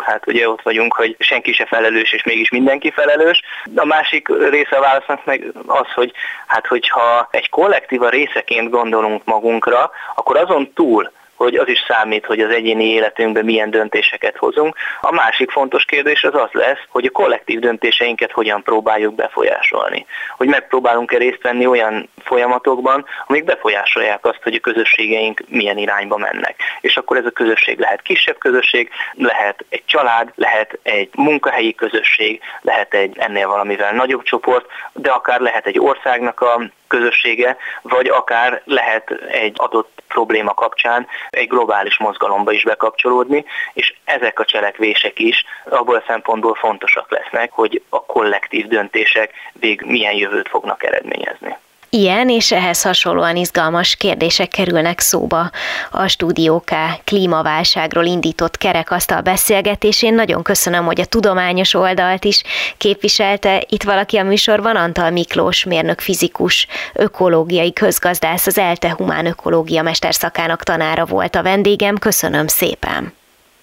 hát 0.00 0.26
ugye 0.26 0.48
ott 0.48 0.62
vagyunk, 0.62 0.94
hogy 0.94 1.16
senki 1.18 1.52
se 1.52 1.66
felelős, 1.66 2.12
és 2.12 2.22
mégis 2.22 2.50
mindenki 2.50 2.90
felelős. 2.90 3.42
A 3.74 3.84
másik 3.84 4.28
része 4.28 4.76
a 4.76 4.80
válasznak 4.80 5.24
meg 5.24 5.44
az, 5.66 5.92
hogy 5.94 6.12
hát 6.46 6.66
hogyha 6.66 7.28
egy 7.30 7.48
kollektíva 7.48 8.08
részeként 8.08 8.70
gondolunk 8.70 9.24
magunkra, 9.24 9.90
akkor 10.14 10.36
azon 10.36 10.72
túl, 10.72 11.10
hogy 11.42 11.54
az 11.54 11.68
is 11.68 11.84
számít, 11.88 12.26
hogy 12.26 12.40
az 12.40 12.50
egyéni 12.50 12.84
életünkben 12.84 13.44
milyen 13.44 13.70
döntéseket 13.70 14.36
hozunk. 14.36 14.76
A 15.00 15.12
másik 15.12 15.50
fontos 15.50 15.84
kérdés 15.84 16.24
az 16.24 16.34
az 16.34 16.48
lesz, 16.52 16.78
hogy 16.88 17.06
a 17.06 17.10
kollektív 17.10 17.58
döntéseinket 17.58 18.32
hogyan 18.32 18.62
próbáljuk 18.62 19.14
befolyásolni. 19.14 20.06
Hogy 20.36 20.48
megpróbálunk-e 20.48 21.16
részt 21.16 21.42
venni 21.42 21.66
olyan 21.66 22.08
folyamatokban, 22.24 23.06
amik 23.26 23.44
befolyásolják 23.44 24.24
azt, 24.24 24.42
hogy 24.42 24.54
a 24.54 24.60
közösségeink 24.60 25.42
milyen 25.48 25.78
irányba 25.78 26.16
mennek. 26.16 26.54
És 26.80 26.96
akkor 26.96 27.16
ez 27.16 27.24
a 27.24 27.30
közösség 27.30 27.78
lehet 27.78 28.02
kisebb 28.02 28.38
közösség, 28.38 28.90
lehet 29.14 29.64
egy 29.68 29.84
család, 29.84 30.32
lehet 30.34 30.78
egy 30.82 31.10
munkahelyi 31.14 31.74
közösség, 31.74 32.40
lehet 32.60 32.94
egy 32.94 33.18
ennél 33.18 33.48
valamivel 33.48 33.92
nagyobb 33.92 34.22
csoport, 34.22 34.66
de 34.92 35.10
akár 35.10 35.40
lehet 35.40 35.66
egy 35.66 35.78
országnak 35.78 36.40
a 36.40 36.60
közössége, 36.90 37.56
vagy 37.82 38.08
akár 38.08 38.62
lehet 38.64 39.10
egy 39.30 39.54
adott 39.56 40.02
probléma 40.08 40.54
kapcsán 40.54 41.06
egy 41.30 41.48
globális 41.48 41.98
mozgalomba 41.98 42.52
is 42.52 42.62
bekapcsolódni, 42.64 43.44
és 43.72 43.94
ezek 44.04 44.38
a 44.38 44.44
cselekvések 44.44 45.18
is 45.18 45.44
abból 45.64 45.94
a 45.96 46.04
szempontból 46.06 46.54
fontosak 46.54 47.10
lesznek, 47.10 47.52
hogy 47.52 47.82
a 47.88 48.04
kollektív 48.04 48.66
döntések 48.66 49.32
vég 49.52 49.82
milyen 49.82 50.14
jövőt 50.14 50.48
fognak 50.48 50.84
eredményezni. 50.84 51.56
Ilyen 51.92 52.28
és 52.28 52.52
ehhez 52.52 52.82
hasonlóan 52.82 53.36
izgalmas 53.36 53.96
kérdések 53.96 54.48
kerülnek 54.48 55.00
szóba 55.00 55.50
a 55.90 56.06
Stúdió 56.08 56.60
K 56.60 56.74
klímaválságról 57.04 58.04
indított 58.04 58.56
kerekasztal 58.56 59.20
beszélgetésén. 59.20 60.14
Nagyon 60.14 60.42
köszönöm, 60.42 60.84
hogy 60.84 61.00
a 61.00 61.04
tudományos 61.04 61.74
oldalt 61.74 62.24
is 62.24 62.42
képviselte. 62.76 63.62
Itt 63.68 63.82
valaki 63.82 64.16
a 64.16 64.24
műsorban, 64.24 64.76
Antal 64.76 65.10
Miklós, 65.10 65.64
mérnök 65.64 66.00
fizikus, 66.00 66.66
ökológiai 66.92 67.72
közgazdász, 67.72 68.46
az 68.46 68.58
ELTE 68.58 68.94
Humán 68.96 69.26
Ökológia 69.26 69.82
mesterszakának 69.82 70.62
tanára 70.62 71.04
volt 71.04 71.34
a 71.34 71.42
vendégem. 71.42 71.96
Köszönöm 71.96 72.46
szépen! 72.46 73.12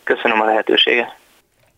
Köszönöm 0.03 0.41
a 0.41 0.45
lehetőséget! 0.45 1.16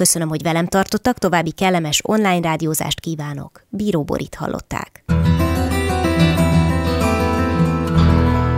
Köszönöm, 0.00 0.28
hogy 0.28 0.42
velem 0.42 0.66
tartottak, 0.66 1.18
további 1.18 1.50
kellemes 1.50 2.00
online 2.04 2.48
rádiózást 2.48 3.00
kívánok. 3.00 3.62
Bíró 3.68 4.04
Borit 4.04 4.34
hallották. 4.34 5.04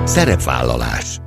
Szerepvállalás 0.05 1.21